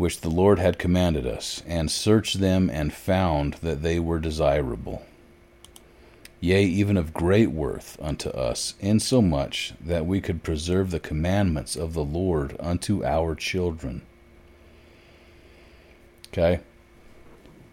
[0.02, 5.06] which the Lord had commanded us, and searched them and found that they were desirable.
[6.40, 11.94] Yea, even of great worth unto us, insomuch that we could preserve the commandments of
[11.94, 14.02] the Lord unto our children.
[16.30, 16.62] Okay?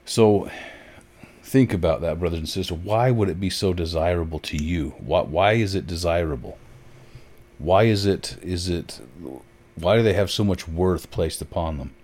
[0.05, 0.51] So,
[1.49, 2.78] think about that, brothers and sisters.
[2.78, 4.90] Why would it be so desirable to you?
[4.99, 6.59] Why, why is it desirable?
[7.59, 9.01] Why is it, is it,
[9.74, 11.94] why do they have so much worth placed upon them?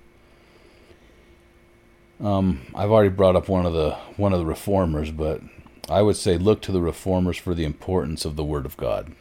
[2.21, 5.43] Um, I've already brought up one of the one of the reformers, but
[5.91, 9.13] I would say look to the reformers for the importance of the Word of God.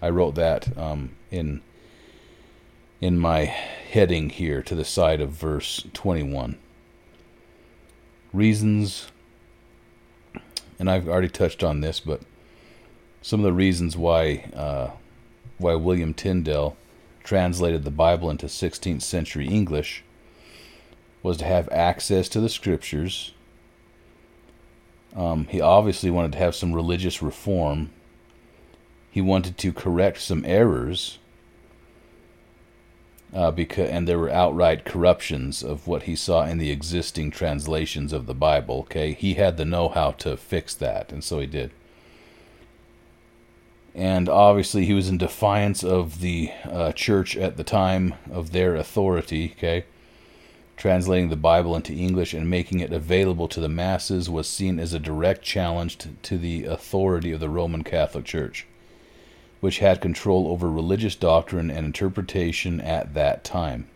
[0.00, 1.60] I wrote that um, in
[3.00, 6.58] in my heading here to the side of verse 21.
[8.32, 9.08] Reasons,
[10.78, 12.20] and I've already touched on this, but
[13.22, 14.90] some of the reasons why uh,
[15.58, 16.76] why William Tyndale
[17.24, 20.04] translated the Bible into 16th century English
[21.22, 23.32] was to have access to the scriptures.
[25.16, 27.90] Um, he obviously wanted to have some religious reform.
[29.10, 31.18] He wanted to correct some errors.
[33.34, 38.12] Uh, because and there were outright corruptions of what he saw in the existing translations
[38.12, 38.80] of the Bible.
[38.80, 41.70] Okay, he had the know-how to fix that, and so he did.
[43.94, 48.76] And obviously, he was in defiance of the uh, church at the time of their
[48.76, 49.54] authority.
[49.56, 49.84] Okay,
[50.76, 54.92] Translating the Bible into English and making it available to the masses was seen as
[54.92, 58.66] a direct challenge to, to, the authority of the Roman Catholic Church,
[59.60, 63.86] which had control over religious doctrine and interpretation at that time.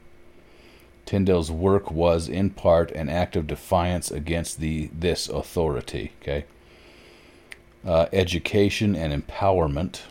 [1.05, 6.13] Tyndale's work was, in part, an act of defiance against the this authority.
[6.23, 6.45] Okay,
[7.85, 10.03] uh, education and empowerment.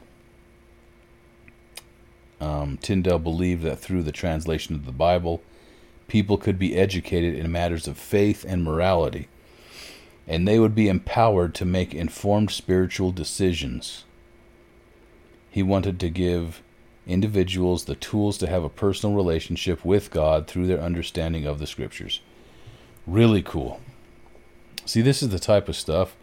[2.42, 5.42] Um, Tyndale believed that through the translation of the Bible,
[6.08, 9.28] people could be educated in matters of faith and morality,
[10.28, 14.04] and they would be empowered to make informed spiritual decisions.
[15.50, 16.62] He wanted to give
[17.08, 21.68] individuals the tools to have a personal relationship with God through their understanding of the
[21.68, 22.22] scriptures.
[23.08, 23.82] Really cool.
[24.86, 26.16] See, this is the type of stuff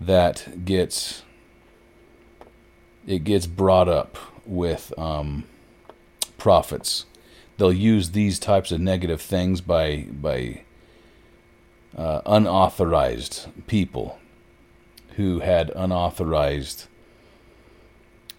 [0.00, 1.22] that gets
[3.06, 4.16] it gets brought up
[4.46, 5.44] with um,
[6.38, 7.06] prophets.
[7.56, 10.62] They'll use these types of negative things by by
[11.96, 14.18] uh, unauthorized people
[15.16, 16.86] who had unauthorized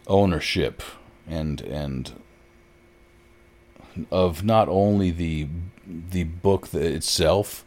[0.07, 0.81] ownership
[1.27, 2.13] and and
[4.11, 5.47] of not only the
[5.85, 7.63] the book itself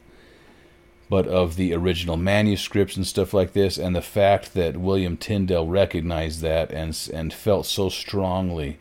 [1.09, 5.67] but of the original manuscripts and stuff like this and the fact that William Tyndale
[5.67, 8.79] recognized that and and felt so strongly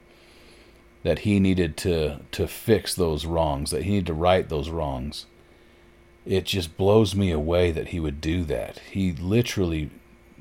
[1.04, 5.28] that he needed to to fix those wrongs that he needed to right those wrongs
[6.26, 8.80] it just blows me away that he would do that.
[8.92, 9.92] He literally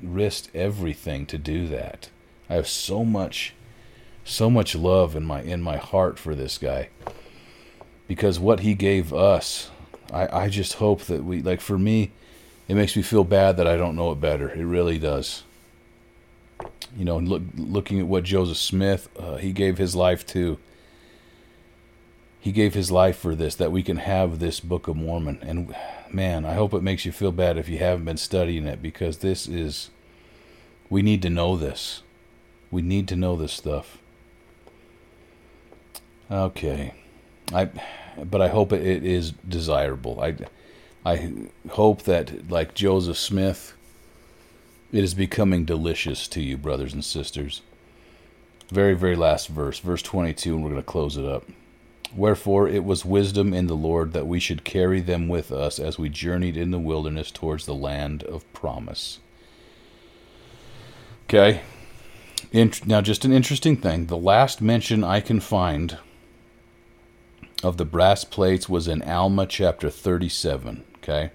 [0.01, 2.09] risked everything to do that
[2.49, 3.55] i have so much
[4.25, 6.89] so much love in my in my heart for this guy.
[8.07, 9.69] Because what he gave us
[10.11, 12.11] I, I just hope that we like for me
[12.67, 14.49] it makes me feel bad that I don't know it better.
[14.49, 15.43] It really does.
[16.97, 20.57] You know look looking at what Joseph Smith uh, he gave his life to.
[22.39, 25.39] He gave his life for this that we can have this book of Mormon.
[25.41, 25.75] And
[26.11, 29.19] man I hope it makes you feel bad if you haven't been studying it because
[29.19, 29.91] this is
[30.89, 32.01] we need to know this
[32.75, 33.97] we need to know this stuff
[36.29, 36.93] Okay,
[37.53, 37.69] I,
[38.23, 40.19] but I hope it is desirable.
[40.19, 40.35] I,
[41.05, 41.31] I
[41.69, 43.73] hope that like Joseph Smith,
[44.91, 47.61] it is becoming delicious to you, brothers and sisters.
[48.69, 51.45] Very, very last verse, verse 22, and we're going to close it up.
[52.15, 55.99] Wherefore it was wisdom in the Lord that we should carry them with us as
[55.99, 59.19] we journeyed in the wilderness towards the land of promise.
[61.25, 61.61] Okay.
[62.53, 64.07] Now, just an interesting thing.
[64.07, 65.97] The last mention I can find
[67.63, 70.83] of the brass plates was in Alma chapter 37.
[70.97, 71.31] Okay.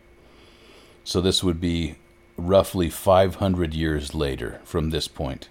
[1.04, 1.96] So this would be
[2.36, 5.48] roughly 500 years later from this point.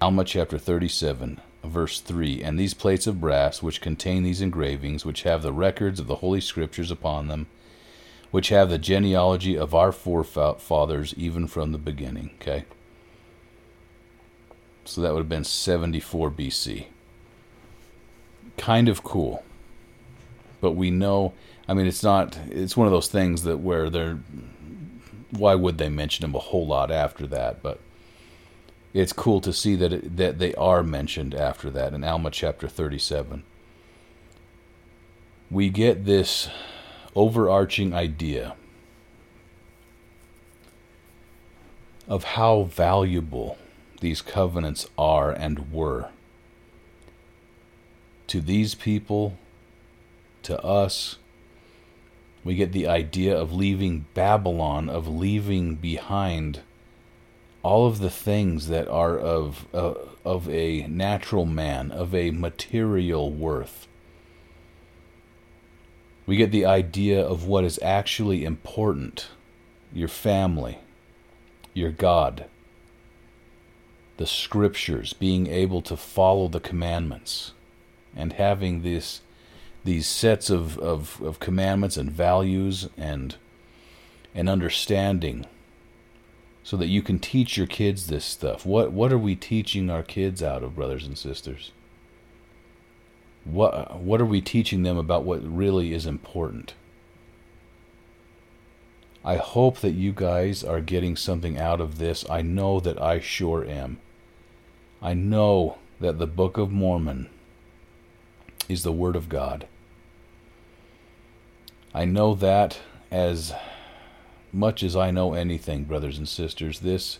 [0.00, 5.22] Alma chapter 37, verse 3 And these plates of brass, which contain these engravings, which
[5.22, 7.46] have the records of the Holy Scriptures upon them,
[8.30, 12.30] which have the genealogy of our forefathers even from the beginning.
[12.40, 12.64] Okay?
[14.88, 16.86] So that would have been 74 BC
[18.56, 19.44] kind of cool.
[20.60, 21.34] But we know,
[21.68, 24.18] I mean, it's not, it's one of those things that where they're,
[25.30, 27.62] why would they mention him a whole lot after that?
[27.62, 27.80] But
[28.94, 32.66] it's cool to see that it, that they are mentioned after that in Alma chapter
[32.66, 33.44] 37.
[35.50, 36.48] We get this
[37.14, 38.54] overarching idea
[42.08, 43.58] of how valuable
[44.00, 46.10] these covenants are and were
[48.28, 49.36] to these people,
[50.42, 51.16] to us.
[52.44, 56.60] We get the idea of leaving Babylon, of leaving behind
[57.62, 59.94] all of the things that are of uh,
[60.24, 63.88] of a natural man, of a material worth.
[66.26, 69.28] We get the idea of what is actually important
[69.92, 70.78] your family,
[71.72, 72.44] your God,
[74.18, 77.52] the scriptures, being able to follow the commandments
[78.14, 79.22] and having this
[79.84, 83.36] these sets of, of, of commandments and values and
[84.34, 85.46] and understanding
[86.62, 88.66] so that you can teach your kids this stuff.
[88.66, 91.70] What what are we teaching our kids out of, brothers and sisters?
[93.44, 96.74] What what are we teaching them about what really is important?
[99.24, 102.28] I hope that you guys are getting something out of this.
[102.28, 103.98] I know that I sure am.
[105.00, 107.28] I know that the Book of Mormon
[108.68, 109.66] is the Word of God.
[111.94, 112.80] I know that
[113.10, 113.52] as
[114.52, 117.18] much as I know anything, brothers and sisters, this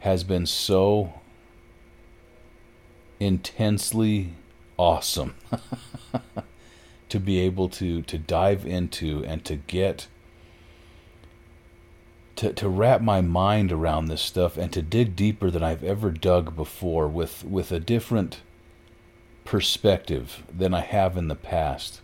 [0.00, 1.14] has been so
[3.20, 4.34] intensely
[4.76, 5.34] awesome
[7.08, 10.06] to be able to to dive into and to get
[12.38, 16.12] to, to wrap my mind around this stuff and to dig deeper than I've ever
[16.12, 18.42] dug before with with a different
[19.44, 22.00] perspective than I have in the past.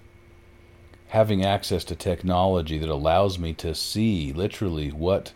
[1.09, 5.33] Having access to technology that allows me to see literally what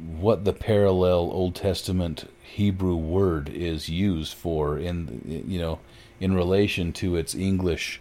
[0.00, 5.78] what the parallel Old Testament Hebrew word is used for in you know
[6.20, 8.00] in relation to its English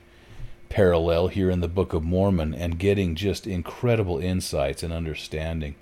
[0.72, 5.76] parallel here in the Book of Mormon and getting just incredible insights and understanding.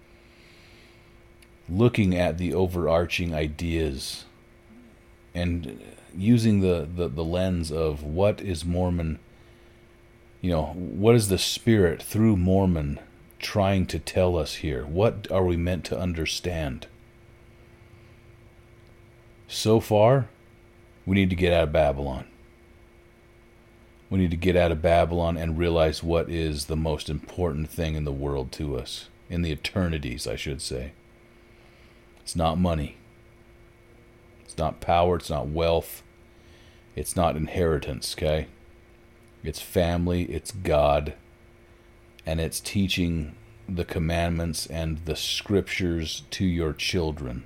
[1.69, 4.25] Looking at the overarching ideas
[5.35, 5.79] and
[6.17, 9.19] using the, the, the lens of what is Mormon,
[10.41, 12.99] you know, what is the Spirit through Mormon
[13.37, 14.87] trying to tell us here?
[14.87, 16.87] What are we meant to understand?
[19.47, 20.29] So far,
[21.05, 22.25] we need to get out of Babylon.
[24.10, 27.94] We need to get out of Babylon and realize what is the most important thing
[27.94, 30.94] in the world to us, in the eternities, I should say.
[32.22, 32.98] It's not money.
[34.44, 35.18] It's not power.
[35.18, 36.02] It's not wealth.
[36.95, 38.48] It's not inheritance, okay?
[39.44, 40.23] It's family.
[40.23, 41.14] It's God.
[42.26, 43.36] And it's teaching
[43.68, 47.44] the commandments and the scriptures to your children.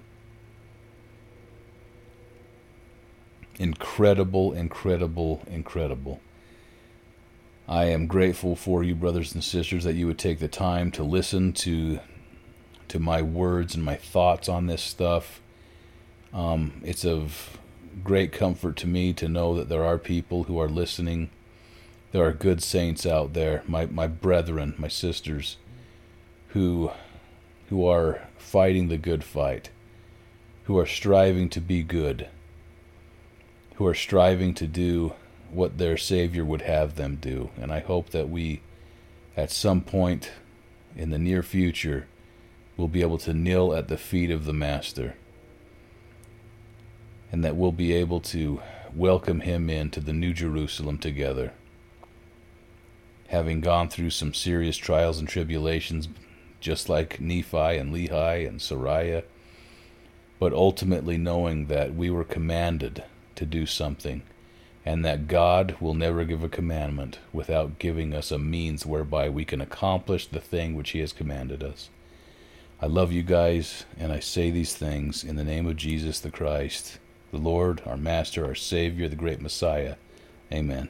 [3.59, 6.21] Incredible, incredible, incredible.
[7.67, 11.03] I am grateful for you, brothers and sisters, that you would take the time to
[11.03, 11.99] listen to
[12.89, 15.41] to my words and my thoughts on this stuff.
[16.33, 17.57] Um, it's of
[18.03, 21.29] great comfort to me to know that there are people who are listening.
[22.11, 25.57] There are good saints out there, my my brethren, my sisters,
[26.49, 26.91] who
[27.69, 29.69] who are fighting the good fight,
[30.65, 32.27] who are striving to be good,
[33.75, 35.13] who are striving to do
[35.53, 37.49] what their Savior would have them do.
[37.59, 38.61] And I hope that we,
[39.35, 40.31] at some point
[40.95, 42.07] in the near future,
[42.77, 45.15] will be able to kneel at the feet of the Master.
[47.31, 48.61] And that we'll be able to
[48.95, 51.53] welcome him into the New Jerusalem together.
[53.27, 56.07] Having gone through some serious trials and tribulations,
[56.59, 59.23] just like Nephi and Lehi and Sariah,
[60.39, 63.03] but ultimately knowing that we were commanded
[63.35, 64.21] to do something
[64.85, 69.45] and that God will never give a commandment without giving us a means whereby we
[69.45, 71.89] can accomplish the thing which He has commanded us.
[72.81, 76.31] I love you guys, and I say these things in the name of Jesus the
[76.31, 76.99] Christ,
[77.31, 79.95] the Lord, our Master, our Savior, the great Messiah.
[80.51, 80.89] Amen.